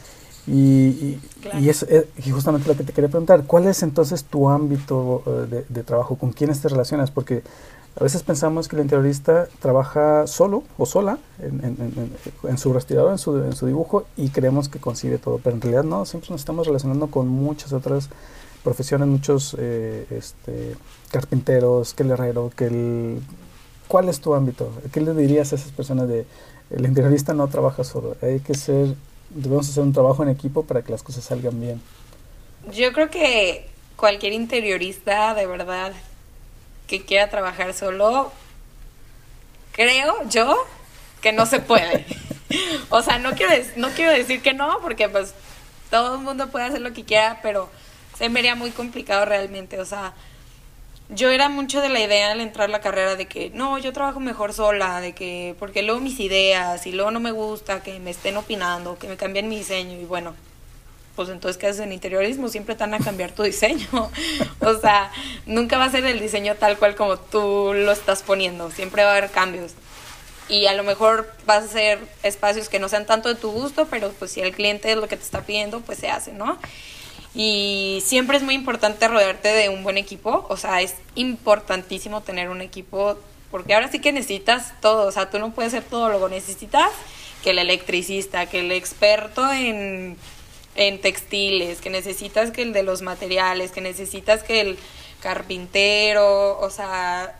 Y, 0.46 1.18
y, 1.58 1.68
es 1.68 1.82
eh, 1.82 2.08
y 2.24 2.30
justamente 2.30 2.66
lo 2.66 2.74
que 2.74 2.84
te 2.84 2.94
quería 2.94 3.10
preguntar, 3.10 3.44
¿cuál 3.44 3.66
es 3.66 3.82
entonces 3.82 4.24
tu 4.24 4.48
ámbito 4.48 5.22
eh, 5.26 5.30
de, 5.50 5.64
de, 5.68 5.82
trabajo? 5.82 6.16
¿Con 6.16 6.32
quiénes 6.32 6.62
te 6.62 6.68
relacionas? 6.68 7.10
Porque 7.10 7.42
a 7.98 8.04
veces 8.04 8.22
pensamos 8.22 8.68
que 8.68 8.76
el 8.76 8.82
interiorista 8.82 9.48
trabaja 9.58 10.28
solo 10.28 10.62
o 10.76 10.86
sola 10.86 11.18
en, 11.40 12.56
su 12.56 12.72
su, 12.80 13.38
en 13.38 13.52
su, 13.52 13.66
dibujo, 13.66 14.06
y 14.16 14.28
creemos 14.28 14.68
que 14.68 14.78
consigue 14.78 15.18
todo, 15.18 15.40
pero 15.42 15.56
en 15.56 15.62
realidad 15.62 15.82
no, 15.82 16.06
siempre 16.06 16.30
nos 16.30 16.40
estamos 16.40 16.68
relacionando 16.68 17.08
con 17.08 17.26
muchas 17.26 17.72
otras 17.72 18.08
profesiones, 18.62 19.08
muchos 19.08 19.56
eh, 19.58 20.06
este, 20.10 20.76
carpinteros, 21.10 21.92
que 21.94 22.04
el 22.04 22.10
herrero, 22.12 22.52
que 22.54 22.66
el... 22.66 23.20
¿Cuál 23.88 24.08
es 24.08 24.20
tu 24.20 24.34
ámbito? 24.34 24.70
¿Qué 24.92 25.00
le 25.00 25.12
dirías 25.14 25.52
a 25.52 25.56
esas 25.56 25.72
personas 25.72 26.06
de, 26.06 26.24
el 26.70 26.86
interiorista 26.86 27.34
no 27.34 27.48
trabaja 27.48 27.82
solo, 27.82 28.16
hay 28.22 28.38
que 28.38 28.54
ser, 28.54 28.94
debemos 29.30 29.68
hacer 29.68 29.82
un 29.82 29.92
trabajo 29.92 30.22
en 30.22 30.28
equipo 30.28 30.62
para 30.62 30.82
que 30.82 30.92
las 30.92 31.02
cosas 31.02 31.24
salgan 31.24 31.60
bien? 31.60 31.82
Yo 32.72 32.92
creo 32.92 33.10
que 33.10 33.66
cualquier 33.96 34.34
interiorista 34.34 35.34
de 35.34 35.46
verdad 35.46 35.92
que 36.88 37.04
quiera 37.04 37.30
trabajar 37.30 37.72
solo, 37.74 38.32
creo 39.70 40.28
yo 40.28 40.66
que 41.20 41.32
no 41.32 41.46
se 41.46 41.60
puede. 41.60 42.04
o 42.90 43.02
sea, 43.02 43.18
no 43.20 43.32
quiero, 43.32 43.52
no 43.76 43.90
quiero 43.90 44.10
decir 44.10 44.42
que 44.42 44.54
no, 44.54 44.80
porque 44.80 45.08
pues 45.08 45.34
todo 45.90 46.16
el 46.16 46.22
mundo 46.22 46.48
puede 46.48 46.66
hacer 46.66 46.80
lo 46.80 46.92
que 46.92 47.04
quiera, 47.04 47.38
pero 47.42 47.70
se 48.16 48.28
me 48.28 48.54
muy 48.56 48.70
complicado 48.70 49.24
realmente. 49.24 49.80
O 49.80 49.84
sea, 49.84 50.14
yo 51.10 51.30
era 51.30 51.48
mucho 51.48 51.80
de 51.80 51.88
la 51.88 52.00
idea 52.00 52.32
al 52.32 52.40
entrar 52.40 52.68
a 52.68 52.72
la 52.72 52.80
carrera 52.80 53.16
de 53.16 53.26
que 53.26 53.50
no, 53.50 53.78
yo 53.78 53.92
trabajo 53.92 54.20
mejor 54.20 54.52
sola, 54.52 55.00
de 55.00 55.14
que 55.14 55.54
porque 55.58 55.82
luego 55.82 56.00
mis 56.00 56.20
ideas 56.20 56.86
y 56.86 56.92
luego 56.92 57.10
no 57.10 57.20
me 57.20 57.32
gusta 57.32 57.82
que 57.82 57.98
me 58.00 58.10
estén 58.10 58.36
opinando, 58.36 58.98
que 58.98 59.08
me 59.08 59.16
cambien 59.16 59.48
mi 59.48 59.58
diseño 59.58 59.98
y 59.98 60.04
bueno, 60.04 60.34
pues 61.16 61.30
entonces 61.30 61.58
¿qué 61.58 61.66
haces 61.66 61.80
en 61.80 61.92
interiorismo? 61.92 62.48
Siempre 62.48 62.74
te 62.74 62.84
a 62.84 62.98
cambiar 62.98 63.32
tu 63.32 63.42
diseño. 63.42 63.86
o 64.60 64.74
sea, 64.80 65.10
nunca 65.48 65.78
va 65.78 65.86
a 65.86 65.90
ser 65.90 66.04
el 66.04 66.20
diseño 66.20 66.54
tal 66.54 66.78
cual 66.78 66.94
como 66.94 67.16
tú 67.16 67.72
lo 67.74 67.90
estás 67.90 68.22
poniendo, 68.22 68.70
siempre 68.70 69.02
va 69.02 69.10
a 69.10 69.16
haber 69.16 69.30
cambios. 69.30 69.72
Y 70.48 70.66
a 70.66 70.74
lo 70.74 70.84
mejor 70.84 71.30
vas 71.44 71.62
a 71.62 71.66
hacer 71.66 71.98
espacios 72.22 72.68
que 72.68 72.78
no 72.78 72.88
sean 72.88 73.06
tanto 73.06 73.28
de 73.28 73.34
tu 73.34 73.50
gusto, 73.50 73.86
pero 73.90 74.12
pues 74.12 74.30
si 74.30 74.40
el 74.40 74.52
cliente 74.52 74.92
es 74.92 74.96
lo 74.96 75.08
que 75.08 75.16
te 75.16 75.24
está 75.24 75.42
pidiendo, 75.42 75.80
pues 75.80 75.98
se 75.98 76.08
hace, 76.08 76.32
¿no? 76.32 76.58
Y 77.34 78.02
siempre 78.04 78.36
es 78.36 78.42
muy 78.42 78.54
importante 78.54 79.08
rodearte 79.08 79.48
de 79.48 79.68
un 79.68 79.82
buen 79.82 79.98
equipo, 79.98 80.46
o 80.48 80.56
sea, 80.56 80.80
es 80.80 80.94
importantísimo 81.16 82.22
tener 82.22 82.48
un 82.48 82.62
equipo, 82.62 83.18
porque 83.50 83.74
ahora 83.74 83.90
sí 83.90 84.00
que 84.00 84.12
necesitas 84.12 84.72
todo, 84.80 85.06
o 85.06 85.12
sea, 85.12 85.28
tú 85.28 85.38
no 85.38 85.52
puedes 85.52 85.84
todo, 85.88 86.08
luego 86.08 86.28
necesitas 86.28 86.90
que 87.42 87.50
el 87.50 87.58
electricista, 87.58 88.46
que 88.46 88.60
el 88.60 88.72
experto 88.72 89.50
en 89.52 90.16
en 90.78 91.00
textiles, 91.00 91.80
que 91.80 91.90
necesitas 91.90 92.52
que 92.52 92.62
el 92.62 92.72
de 92.72 92.84
los 92.84 93.02
materiales, 93.02 93.72
que 93.72 93.80
necesitas 93.80 94.44
que 94.44 94.60
el 94.60 94.78
carpintero, 95.20 96.58
o 96.60 96.70
sea, 96.70 97.36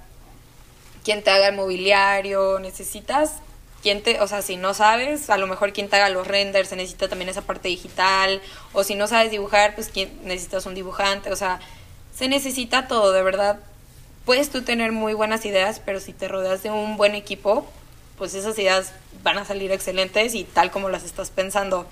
quien 1.05 1.23
te 1.23 1.31
haga 1.31 1.49
el 1.49 1.57
mobiliario, 1.57 2.59
necesitas 2.59 3.35
quien 3.83 4.03
te, 4.03 4.21
o 4.21 4.27
sea, 4.27 4.43
si 4.43 4.57
no 4.57 4.75
sabes, 4.75 5.31
a 5.31 5.39
lo 5.39 5.47
mejor 5.47 5.73
quien 5.73 5.89
te 5.89 5.97
haga 5.97 6.09
los 6.09 6.27
renders, 6.27 6.69
se 6.69 6.77
necesita 6.77 7.09
también 7.09 7.29
esa 7.29 7.43
parte 7.43 7.69
digital, 7.69 8.43
o 8.73 8.83
si 8.85 8.95
no 8.95 9.07
sabes 9.07 9.31
dibujar, 9.31 9.75
pues 9.75 9.89
quien, 9.89 10.19
necesitas 10.25 10.67
un 10.67 10.75
dibujante, 10.75 11.31
o 11.31 11.37
sea, 11.37 11.61
se 12.15 12.29
necesita 12.29 12.89
todo, 12.89 13.13
de 13.13 13.23
verdad. 13.23 13.61
Puedes 14.25 14.51
tú 14.51 14.63
tener 14.63 14.93
muy 14.93 15.15
buenas 15.15 15.45
ideas, 15.47 15.81
pero 15.85 16.01
si 16.01 16.13
te 16.13 16.29
rodeas 16.29 16.63
de 16.63 16.71
un 16.71 16.97
buen 16.97 17.15
equipo, 17.15 17.67
pues 18.19 18.35
esas 18.35 18.59
ideas 18.59 18.93
van 19.23 19.39
a 19.39 19.45
salir 19.45 19.71
excelentes 19.71 20.35
y 20.35 20.45
tal 20.45 20.71
como 20.71 20.89
las 20.89 21.05
estás 21.05 21.31
pensando. 21.31 21.87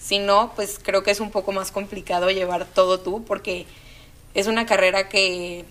Si 0.00 0.18
no, 0.18 0.52
pues 0.54 0.78
creo 0.82 1.02
que 1.02 1.10
es 1.10 1.20
un 1.20 1.30
poco 1.30 1.52
más 1.52 1.72
complicado 1.72 2.30
llevar 2.30 2.64
todo 2.64 3.00
tú 3.00 3.24
porque 3.24 3.66
es 4.34 4.46
una 4.46 4.66
carrera 4.66 5.08
que, 5.08 5.64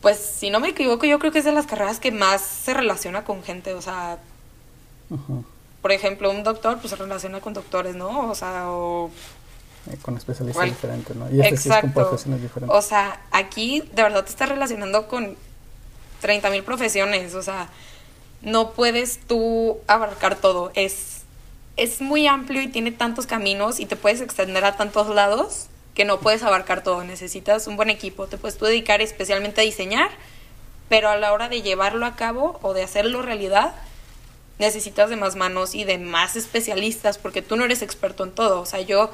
pues 0.00 0.18
si 0.18 0.50
no 0.50 0.60
me 0.60 0.68
equivoco, 0.68 1.06
yo 1.06 1.18
creo 1.18 1.32
que 1.32 1.40
es 1.40 1.44
de 1.44 1.52
las 1.52 1.66
carreras 1.66 2.00
que 2.00 2.12
más 2.12 2.40
se 2.40 2.74
relaciona 2.74 3.24
con 3.24 3.42
gente, 3.42 3.74
o 3.74 3.82
sea, 3.82 4.18
por 5.82 5.92
ejemplo, 5.92 6.30
un 6.30 6.44
doctor 6.44 6.78
pues 6.78 6.90
se 6.90 6.96
relaciona 6.96 7.40
con 7.40 7.52
doctores, 7.54 7.96
¿no? 7.96 8.30
O 8.30 8.34
sea, 8.34 8.70
o... 8.70 9.10
Eh, 9.90 9.96
con 10.02 10.16
especialistas 10.16 10.66
diferentes, 10.66 11.16
¿no? 11.16 11.30
Y 11.30 11.40
este 11.40 11.54
Exacto. 11.54 11.92
con 11.92 12.04
profesiones 12.04 12.42
diferentes. 12.42 12.76
O 12.76 12.82
sea, 12.82 13.20
aquí 13.32 13.82
de 13.94 14.02
verdad 14.02 14.24
te 14.24 14.30
estás 14.30 14.48
relacionando 14.48 15.08
con 15.08 15.36
30.000 16.22 16.50
mil 16.50 16.62
profesiones, 16.62 17.34
o 17.34 17.42
sea, 17.42 17.68
no 18.42 18.72
puedes 18.72 19.20
tú 19.26 19.78
abarcar 19.86 20.36
todo, 20.36 20.70
es 20.74 21.20
es 21.76 22.02
muy 22.02 22.26
amplio 22.26 22.60
y 22.60 22.68
tiene 22.68 22.92
tantos 22.92 23.26
caminos 23.26 23.80
y 23.80 23.86
te 23.86 23.96
puedes 23.96 24.20
extender 24.20 24.66
a 24.66 24.76
tantos 24.76 25.08
lados 25.08 25.69
que 25.94 26.04
no 26.04 26.20
puedes 26.20 26.42
abarcar 26.42 26.82
todo. 26.82 27.04
Necesitas 27.04 27.66
un 27.66 27.76
buen 27.76 27.90
equipo, 27.90 28.26
te 28.26 28.38
puedes 28.38 28.58
tú 28.58 28.64
dedicar 28.64 29.00
especialmente 29.00 29.60
a 29.60 29.64
diseñar, 29.64 30.10
pero 30.88 31.08
a 31.08 31.16
la 31.16 31.32
hora 31.32 31.48
de 31.48 31.62
llevarlo 31.62 32.06
a 32.06 32.16
cabo 32.16 32.58
o 32.62 32.74
de 32.74 32.82
hacerlo 32.82 33.22
realidad, 33.22 33.74
necesitas 34.58 35.10
de 35.10 35.16
más 35.16 35.36
manos 35.36 35.74
y 35.74 35.84
de 35.84 35.98
más 35.98 36.36
especialistas 36.36 37.18
porque 37.18 37.42
tú 37.42 37.56
no 37.56 37.64
eres 37.64 37.82
experto 37.82 38.24
en 38.24 38.32
todo. 38.32 38.60
O 38.60 38.66
sea, 38.66 38.80
yo, 38.80 39.10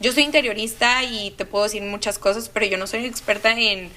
yo 0.00 0.12
soy 0.12 0.24
interiorista 0.24 1.04
y 1.04 1.30
te 1.32 1.44
puedo 1.44 1.64
decir 1.64 1.82
muchas 1.82 2.18
cosas, 2.18 2.48
pero 2.48 2.66
yo 2.66 2.78
no 2.78 2.86
soy 2.86 3.04
experta 3.04 3.52
en, 3.52 3.90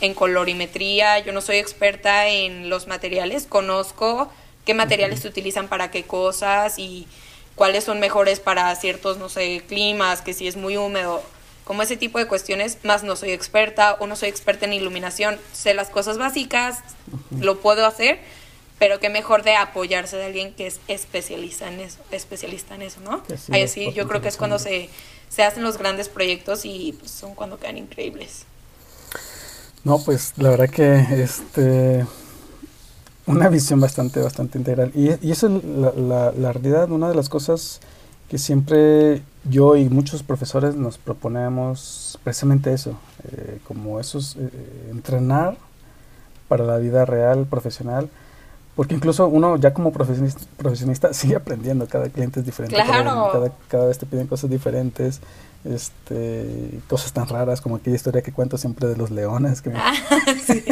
en 0.00 0.14
colorimetría, 0.14 1.18
yo 1.20 1.32
no 1.32 1.40
soy 1.40 1.56
experta 1.56 2.28
en 2.28 2.68
los 2.68 2.86
materiales. 2.86 3.46
Conozco 3.46 4.30
qué 4.64 4.74
materiales 4.74 5.20
se 5.20 5.28
utilizan 5.28 5.68
para 5.68 5.90
qué 5.90 6.04
cosas 6.04 6.78
y 6.78 7.06
cuáles 7.56 7.82
son 7.82 7.98
mejores 7.98 8.38
para 8.38 8.72
ciertos, 8.76 9.18
no 9.18 9.28
sé, 9.28 9.64
climas, 9.66 10.22
que 10.22 10.32
si 10.32 10.46
es 10.46 10.56
muy 10.56 10.76
húmedo, 10.76 11.22
como 11.64 11.82
ese 11.82 11.96
tipo 11.96 12.20
de 12.20 12.28
cuestiones, 12.28 12.78
más 12.84 13.02
no 13.02 13.16
soy 13.16 13.32
experta 13.32 13.96
o 13.98 14.06
no 14.06 14.14
soy 14.14 14.28
experta 14.28 14.66
en 14.66 14.72
iluminación, 14.72 15.36
sé 15.52 15.74
las 15.74 15.88
cosas 15.88 16.16
básicas, 16.16 16.78
lo 17.40 17.60
puedo 17.60 17.84
hacer, 17.84 18.20
pero 18.78 19.00
qué 19.00 19.08
mejor 19.08 19.42
de 19.42 19.56
apoyarse 19.56 20.16
de 20.16 20.26
alguien 20.26 20.54
que 20.54 20.68
es 20.68 20.78
especialista 20.86 21.66
en 21.66 21.80
eso, 21.80 21.98
especialista 22.12 22.76
en 22.76 22.82
eso, 22.82 23.00
¿no? 23.00 23.22
Ahí 23.50 23.66
sí, 23.66 23.92
yo 23.94 24.06
creo 24.06 24.20
que 24.20 24.28
es 24.28 24.36
cuando 24.36 24.60
se, 24.60 24.90
se 25.28 25.42
hacen 25.42 25.64
los 25.64 25.76
grandes 25.76 26.08
proyectos 26.08 26.64
y 26.64 26.94
pues, 26.98 27.10
son 27.10 27.34
cuando 27.34 27.58
quedan 27.58 27.78
increíbles. 27.78 28.44
No, 29.82 29.98
pues 29.98 30.34
la 30.36 30.50
verdad 30.50 30.68
que 30.68 30.98
este 31.22 32.04
una 33.26 33.48
visión 33.48 33.80
bastante, 33.80 34.20
bastante 34.20 34.58
integral. 34.58 34.92
Y, 34.94 35.10
y 35.26 35.30
eso 35.32 35.48
es 35.48 35.64
la, 35.64 35.92
la, 35.92 36.32
la, 36.32 36.52
realidad, 36.52 36.90
una 36.90 37.08
de 37.08 37.14
las 37.14 37.28
cosas 37.28 37.80
que 38.28 38.38
siempre 38.38 39.22
yo 39.44 39.76
y 39.76 39.88
muchos 39.88 40.22
profesores 40.22 40.74
nos 40.74 40.98
proponemos 40.98 42.18
precisamente 42.24 42.72
eso, 42.72 42.98
eh, 43.30 43.60
como 43.66 44.00
eso 44.00 44.18
es 44.18 44.36
eh, 44.36 44.88
entrenar 44.90 45.56
para 46.48 46.64
la 46.64 46.78
vida 46.78 47.04
real, 47.04 47.46
profesional, 47.46 48.08
porque 48.74 48.94
incluso 48.94 49.26
uno 49.26 49.56
ya 49.56 49.72
como 49.72 49.92
profesionista, 49.92 50.42
profesionista 50.56 51.12
sigue 51.14 51.36
aprendiendo, 51.36 51.86
cada 51.86 52.08
cliente 52.08 52.40
es 52.40 52.46
diferente, 52.46 52.76
claro. 52.76 53.30
cada, 53.32 53.52
cada, 53.68 53.86
vez 53.86 53.98
te 53.98 54.06
piden 54.06 54.26
cosas 54.26 54.50
diferentes, 54.50 55.20
este, 55.64 56.80
cosas 56.88 57.12
tan 57.12 57.26
raras 57.28 57.60
como 57.60 57.76
aquella 57.76 57.96
historia 57.96 58.22
que 58.22 58.32
cuento 58.32 58.58
siempre 58.58 58.86
de 58.86 58.96
los 58.96 59.10
leones. 59.10 59.62
Que 59.62 59.70
me... 59.70 59.78
ah, 59.78 59.94
sí. 60.46 60.64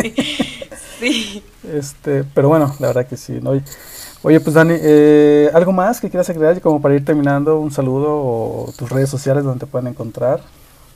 Sí. 1.13 1.43
Este, 1.73 2.25
pero 2.35 2.49
bueno, 2.49 2.75
la 2.79 2.89
verdad 2.89 3.07
que 3.07 3.17
sí. 3.17 3.39
¿no? 3.41 3.53
Oye, 4.23 4.41
pues 4.41 4.55
Dani, 4.55 4.75
eh, 4.81 5.51
¿algo 5.53 5.73
más 5.73 6.01
que 6.01 6.09
quieras 6.09 6.29
agregar 6.31 6.61
como 6.61 6.81
para 6.81 6.95
ir 6.95 7.05
terminando? 7.05 7.59
Un 7.59 7.71
saludo 7.71 8.09
o 8.11 8.73
tus 8.77 8.89
redes 8.89 9.11
sociales 9.11 9.45
donde 9.45 9.67
te 9.67 9.71
pueden 9.71 9.89
encontrar. 9.89 10.41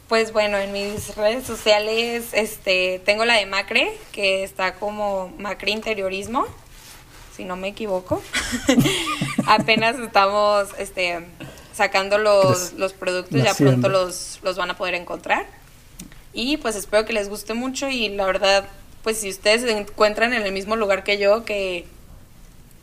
Pues 0.09 0.33
bueno, 0.33 0.57
en 0.57 0.73
mis 0.73 1.15
redes 1.17 1.45
sociales 1.45 2.29
este, 2.33 3.03
tengo 3.05 3.27
la 3.27 3.35
de 3.35 3.45
Macre, 3.45 3.93
que 4.13 4.43
está 4.43 4.77
como 4.77 5.31
Macre 5.39 5.71
Interiorismo, 5.71 6.47
si 7.37 7.45
no 7.45 7.57
me 7.57 7.69
equivoco. 7.69 8.23
Apenas 9.47 9.99
estamos 9.99 10.69
este, 10.79 11.27
sacando 11.75 12.17
los, 12.17 12.73
los 12.73 12.95
productos, 12.95 13.43
ya 13.43 13.53
pronto 13.53 13.91
los, 13.91 14.41
los 14.43 14.57
van 14.57 14.71
a 14.71 14.79
poder 14.79 14.95
encontrar. 14.95 15.45
Y 16.33 16.57
pues 16.57 16.77
espero 16.77 17.05
que 17.05 17.13
les 17.13 17.29
guste 17.29 17.53
mucho 17.53 17.91
y 17.91 18.09
la 18.09 18.25
verdad, 18.25 18.65
pues 19.09 19.21
si 19.21 19.31
ustedes 19.31 19.63
se 19.63 19.71
encuentran 19.71 20.35
en 20.35 20.43
el 20.43 20.53
mismo 20.53 20.77
lugar 20.77 21.03
que 21.03 21.17
yo, 21.17 21.47
que 21.47 21.87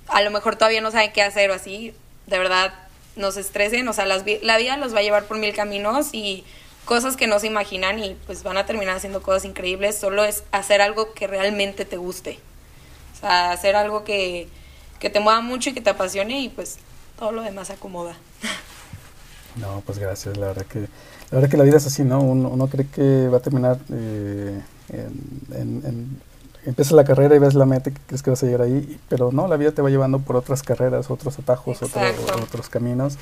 a 0.07 0.23
lo 0.23 0.31
mejor 0.31 0.55
todavía 0.55 0.81
no 0.81 0.89
saben 0.89 1.11
qué 1.13 1.21
hacer 1.21 1.51
o 1.51 1.53
así, 1.53 1.93
de 2.25 2.39
verdad, 2.39 2.73
no 3.15 3.31
se 3.31 3.41
estresen, 3.41 3.88
o 3.88 3.93
sea, 3.93 4.07
las, 4.07 4.23
la 4.41 4.57
vida 4.57 4.75
los 4.77 4.95
va 4.95 5.01
a 5.01 5.03
llevar 5.03 5.25
por 5.25 5.38
mil 5.38 5.53
caminos 5.53 6.15
y 6.15 6.43
cosas 6.83 7.15
que 7.15 7.27
no 7.27 7.38
se 7.38 7.45
imaginan 7.45 7.99
y 7.99 8.17
pues 8.25 8.41
van 8.41 8.57
a 8.57 8.65
terminar 8.65 8.95
haciendo 8.97 9.21
cosas 9.21 9.45
increíbles, 9.45 9.99
solo 9.99 10.23
es 10.23 10.41
hacer 10.51 10.81
algo 10.81 11.13
que 11.13 11.27
realmente 11.27 11.85
te 11.85 11.97
guste, 11.97 12.39
o 13.13 13.19
sea, 13.19 13.51
hacer 13.51 13.75
algo 13.75 14.03
que, 14.03 14.47
que 14.97 15.11
te 15.11 15.19
mueva 15.19 15.41
mucho 15.41 15.69
y 15.69 15.73
que 15.73 15.81
te 15.81 15.91
apasione 15.91 16.41
y 16.41 16.49
pues 16.49 16.79
todo 17.19 17.33
lo 17.33 17.43
demás 17.43 17.67
se 17.67 17.73
acomoda. 17.73 18.17
No, 19.57 19.83
pues 19.85 19.99
gracias, 19.99 20.35
la 20.38 20.47
verdad 20.47 20.65
que 20.65 20.79
la 20.79 20.88
verdad 21.38 21.49
que 21.49 21.57
la 21.57 21.63
vida 21.63 21.77
es 21.77 21.85
así, 21.85 22.03
¿no? 22.03 22.19
Uno, 22.19 22.49
uno 22.49 22.67
cree 22.67 22.88
que 22.88 23.29
va 23.29 23.38
a 23.38 23.41
terminar 23.41 23.77
eh, 23.89 24.59
en, 24.89 25.41
en, 25.51 25.81
en 25.85 26.21
empiezas 26.65 26.93
la 26.93 27.03
carrera 27.03 27.35
y 27.35 27.39
ves 27.39 27.53
la 27.53 27.65
meta 27.65 27.89
y 27.89 27.93
crees 27.93 28.23
que 28.23 28.29
vas 28.29 28.43
a 28.43 28.45
llegar 28.45 28.63
ahí, 28.63 28.99
pero 29.07 29.31
no, 29.31 29.47
la 29.47 29.57
vida 29.57 29.71
te 29.71 29.81
va 29.81 29.89
llevando 29.89 30.19
por 30.19 30.35
otras 30.35 30.63
carreras, 30.63 31.09
otros 31.09 31.37
atajos, 31.39 31.81
otro, 31.81 32.01
otros 32.41 32.69
caminos, 32.69 33.17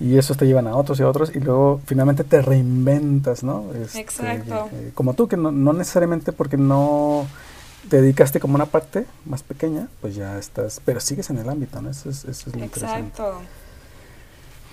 y 0.00 0.16
esos 0.16 0.36
te 0.36 0.46
llevan 0.46 0.66
a 0.66 0.76
otros 0.76 0.98
y 0.98 1.02
a 1.02 1.08
otros, 1.08 1.34
y 1.34 1.40
luego 1.40 1.80
finalmente 1.86 2.24
te 2.24 2.40
reinventas, 2.42 3.42
¿no? 3.42 3.66
Este, 3.74 4.00
Exacto. 4.00 4.68
Eh, 4.72 4.90
como 4.94 5.14
tú, 5.14 5.28
que 5.28 5.36
no, 5.36 5.52
no, 5.52 5.72
necesariamente 5.72 6.32
porque 6.32 6.56
no 6.56 7.26
te 7.88 8.00
dedicaste 8.00 8.40
como 8.40 8.54
una 8.54 8.66
parte 8.66 9.06
más 9.26 9.42
pequeña, 9.42 9.88
pues 10.00 10.14
ya 10.14 10.38
estás, 10.38 10.80
pero 10.84 10.98
sigues 11.00 11.30
en 11.30 11.38
el 11.38 11.48
ámbito, 11.48 11.80
¿no? 11.82 11.90
Eso 11.90 12.10
es, 12.10 12.24
eso 12.24 12.50
es 12.50 12.56
lo 12.56 12.64
interesante. 12.64 13.08
Exacto. 13.08 13.40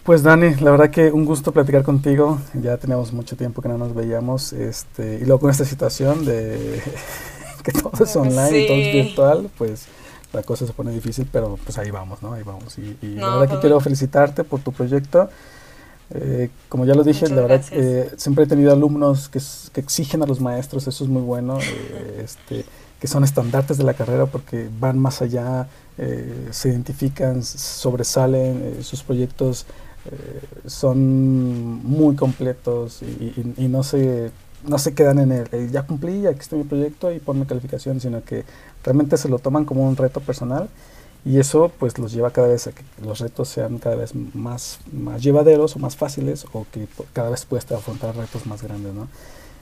Pues 0.10 0.24
Dani, 0.24 0.56
la 0.56 0.72
verdad 0.72 0.89
que 0.89 1.12
un 1.12 1.24
gusto 1.24 1.52
platicar 1.52 1.84
contigo. 1.84 2.39
Ya 2.60 2.78
tenemos 2.78 3.13
mucho 3.13 3.38
tiempo 3.38 3.62
que 3.62 3.69
no 3.69 3.78
nos 3.78 3.93
veíamos, 3.93 4.54
este, 4.54 5.19
y 5.22 5.24
luego 5.24 5.41
con 5.41 5.52
esta 5.52 5.65
situación 5.65 6.26
de 6.26 6.82
que 7.63 7.72
todo 7.74 7.91
es 8.04 8.15
online 8.15 8.50
Sí. 8.50 8.58
y 8.58 8.67
todo 8.67 8.78
es 8.78 8.93
virtual, 9.06 9.50
pues 9.56 9.86
la 10.34 10.41
cosa 10.41 10.65
se 10.65 10.74
pone 10.74 10.91
difícil, 10.93 11.30
pero 11.32 11.60
pues 11.63 11.78
ahí 11.78 11.91
vamos, 11.91 12.24
¿no? 12.24 12.34
Ahí 12.34 12.41
vamos. 12.41 12.80
Y, 12.80 12.98
y 13.04 13.17
la 13.17 13.28
verdad 13.28 13.41
que 13.41 13.48
pues- 13.50 13.60
quiero 13.60 13.80
felicitarte 13.82 14.43
por 14.43 14.62
tu 14.62 14.72
proyecto. 14.72 15.30
Eh, 16.10 16.50
como 16.69 16.86
ya 16.86 16.95
lo 16.95 17.04
dije, 17.04 17.26
Muchas 17.26 17.36
la 17.36 17.41
verdad 17.43 17.65
eh, 17.69 18.10
siempre 18.17 18.45
he 18.45 18.48
tenido 18.48 18.72
alumnos 18.74 19.30
que, 19.30 19.39
que 19.72 19.80
exigen 19.80 20.24
a 20.24 20.26
los 20.26 20.41
maestros, 20.41 20.88
eso 20.88 21.04
es 21.04 21.10
muy 21.12 21.22
bueno, 21.22 21.60
eh, 21.60 22.22
este, 22.24 22.65
que 23.00 23.06
son 23.08 23.24
estandartes 23.24 23.78
de 23.78 23.84
la 23.84 23.93
carrera 23.93 24.26
porque 24.26 24.69
van 24.80 24.98
más 24.98 25.22
allá, 25.22 25.67
eh, 26.00 26.48
se 26.50 26.69
identifican, 26.69 27.43
sobresalen, 27.43 28.76
eh, 28.80 28.84
sus 28.84 29.04
proyectos 29.04 29.67
eh, 30.06 30.42
son 30.68 31.84
muy 31.86 32.16
completos 32.16 33.02
y, 33.02 33.06
y- 33.06 33.54
y 33.66 33.68
no 33.68 33.84
se 33.84 34.32
no 34.64 34.78
se 34.78 34.94
quedan 34.94 35.20
en 35.20 35.32
el 35.32 35.72
ya 35.72 35.84
cumplí, 35.84 36.28
aquí 36.28 36.40
está 36.42 36.58
mi 36.58 36.66
proyecto 36.66 37.12
y 37.14 37.20
ponme 37.20 37.46
calificación, 37.46 38.02
sino 38.02 38.24
que 38.26 38.44
realmente 38.84 39.16
se 39.18 39.30
lo 39.30 39.40
toman 39.40 39.64
como 39.66 39.88
un 39.88 39.96
reto 39.96 40.20
personal 40.20 40.68
y 41.26 41.40
eso 41.40 41.72
pues 41.80 41.98
los 41.98 42.12
lleva 42.14 42.32
cada 42.32 42.48
vez 42.50 42.68
a 42.68 42.72
que 42.74 42.84
los 43.04 43.20
retos 43.20 43.50
sean 43.50 43.78
cada 43.80 43.96
vez 43.96 44.14
más, 44.16 44.80
más 44.92 45.22
llevaderos 45.24 45.76
o 45.76 45.80
más 45.80 45.96
fáciles 45.98 46.46
o 46.54 46.66
que 46.72 46.88
cada 47.14 47.30
vez 47.30 47.46
puedas 47.46 47.72
afrontar 47.72 48.16
retos 48.18 48.46
más 48.46 48.62
grandes, 48.64 48.94
¿no? 48.94 49.08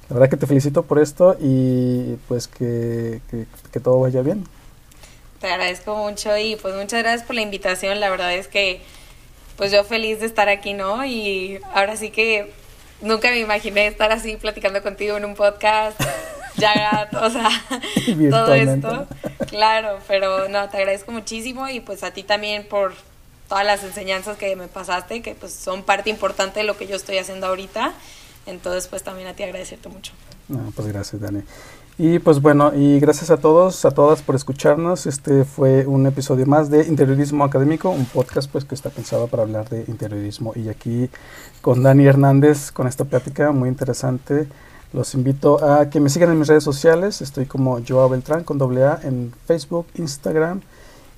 La 0.10 0.16
verdad 0.16 0.30
que 0.30 0.38
te 0.38 0.48
felicito 0.48 0.84
por 0.84 1.00
esto 1.00 1.36
y 1.40 2.16
pues 2.28 2.48
que, 2.48 3.22
que, 3.30 3.46
que 3.72 3.80
todo 3.80 4.00
vaya 4.00 4.22
bien. 4.22 4.46
Te 5.40 5.48
agradezco 5.48 5.96
mucho 5.96 6.36
y 6.38 6.56
pues 6.56 6.74
muchas 6.76 7.02
gracias 7.04 7.24
por 7.28 7.36
la 7.36 7.42
invitación. 7.42 8.00
La 8.00 8.10
verdad 8.10 8.34
es 8.34 8.48
que 8.48 8.82
pues 9.58 9.72
yo 9.72 9.84
feliz 9.84 10.20
de 10.20 10.28
estar 10.28 10.48
aquí, 10.48 10.74
¿no? 10.74 11.04
Y 11.04 11.60
ahora 11.74 11.98
sí 11.98 12.12
que 12.12 12.54
nunca 13.02 13.30
me 13.30 13.40
imaginé 13.40 13.88
estar 13.88 14.12
así 14.12 14.38
platicando 14.38 14.82
contigo 14.82 15.18
en 15.18 15.26
un 15.26 15.36
podcast. 15.36 16.00
Ya, 16.60 17.08
o 17.22 17.30
sea, 17.30 17.50
todo 18.32 18.56
esto. 18.56 19.08
Claro, 19.46 20.00
pero 20.08 20.50
no, 20.50 20.68
te 20.70 20.78
agradezco 20.78 21.12
muchísimo 21.12 21.70
y 21.70 21.82
pues 21.82 22.02
a 22.02 22.10
ti 22.10 22.24
también 22.24 22.68
por 22.68 22.96
todas 23.48 23.64
las 23.64 23.84
enseñanzas 23.84 24.38
que 24.38 24.56
me 24.56 24.68
pasaste, 24.68 25.22
que 25.22 25.36
pues 25.36 25.54
son 25.54 25.84
parte 25.84 26.10
importante 26.10 26.62
de 26.62 26.66
lo 26.66 26.76
que 26.76 26.88
yo 26.88 26.96
estoy 26.96 27.20
haciendo 27.20 27.46
ahorita. 27.46 27.94
Entonces, 28.48 28.88
pues 28.88 29.04
también 29.04 29.28
a 29.28 29.36
ti 29.36 29.44
agradecerte 29.44 29.88
mucho. 29.90 30.14
No, 30.48 30.72
pues 30.76 30.88
gracias, 30.88 31.22
Dani. 31.22 31.44
Y 32.00 32.20
pues 32.20 32.44
bueno, 32.44 32.74
y 32.76 33.00
gracias 33.00 33.32
a 33.32 33.38
todos, 33.38 33.84
a 33.84 33.90
todas 33.90 34.22
por 34.22 34.36
escucharnos. 34.36 35.08
Este 35.08 35.46
fue 35.46 35.88
un 35.88 36.06
episodio 36.06 36.46
más 36.46 36.70
de 36.70 36.86
Interiorismo 36.86 37.44
Académico, 37.44 37.90
un 37.90 38.06
podcast 38.06 38.52
pues 38.52 38.66
que 38.66 38.76
está 38.76 38.92
pensado 38.92 39.26
para 39.28 39.42
hablar 39.42 39.68
de 39.70 39.84
interiorismo. 39.88 40.54
Y 40.56 40.70
aquí 40.70 41.10
con 41.62 41.82
Dani 41.82 42.06
Hernández, 42.06 42.72
con 42.72 42.86
esta 42.86 43.06
plática 43.06 43.52
muy 43.52 43.68
interesante. 43.68 44.48
Los 44.94 45.16
invito 45.16 45.68
a 45.68 45.90
que 45.90 46.00
me 46.00 46.10
sigan 46.10 46.30
en 46.30 46.38
mis 46.38 46.48
redes 46.48 46.64
sociales. 46.64 47.24
Estoy 47.24 47.48
como 47.48 47.80
Joao 47.86 48.10
Beltrán 48.10 48.44
con 48.44 48.60
doble 48.60 48.84
A 48.84 49.00
en 49.02 49.34
Facebook, 49.48 49.88
Instagram. 49.96 50.62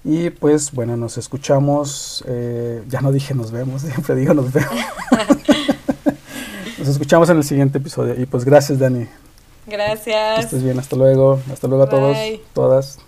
Y 0.06 0.30
pues 0.30 0.72
bueno, 0.72 0.96
nos 0.96 1.18
escuchamos. 1.18 2.24
eh, 2.26 2.84
ya 2.88 3.02
no 3.02 3.12
dije 3.12 3.36
nos 3.36 3.52
vemos, 3.52 3.82
siempre 3.82 4.16
digo 4.16 4.34
nos 4.34 4.54
vemos. 4.54 4.72
nos 6.80 6.88
escuchamos 6.88 7.30
en 7.30 7.36
el 7.36 7.44
siguiente 7.44 7.80
episodio. 7.80 8.18
Y 8.18 8.26
pues 8.26 8.46
gracias, 8.46 8.80
Dani. 8.80 9.06
Que 9.70 9.76
Gracias. 9.78 10.46
estés 10.46 10.64
bien, 10.64 10.80
hasta 10.80 10.96
luego. 10.96 11.40
Hasta 11.52 11.68
luego 11.68 11.84
a 11.84 11.90
todos, 11.90 12.18
todas. 12.54 13.00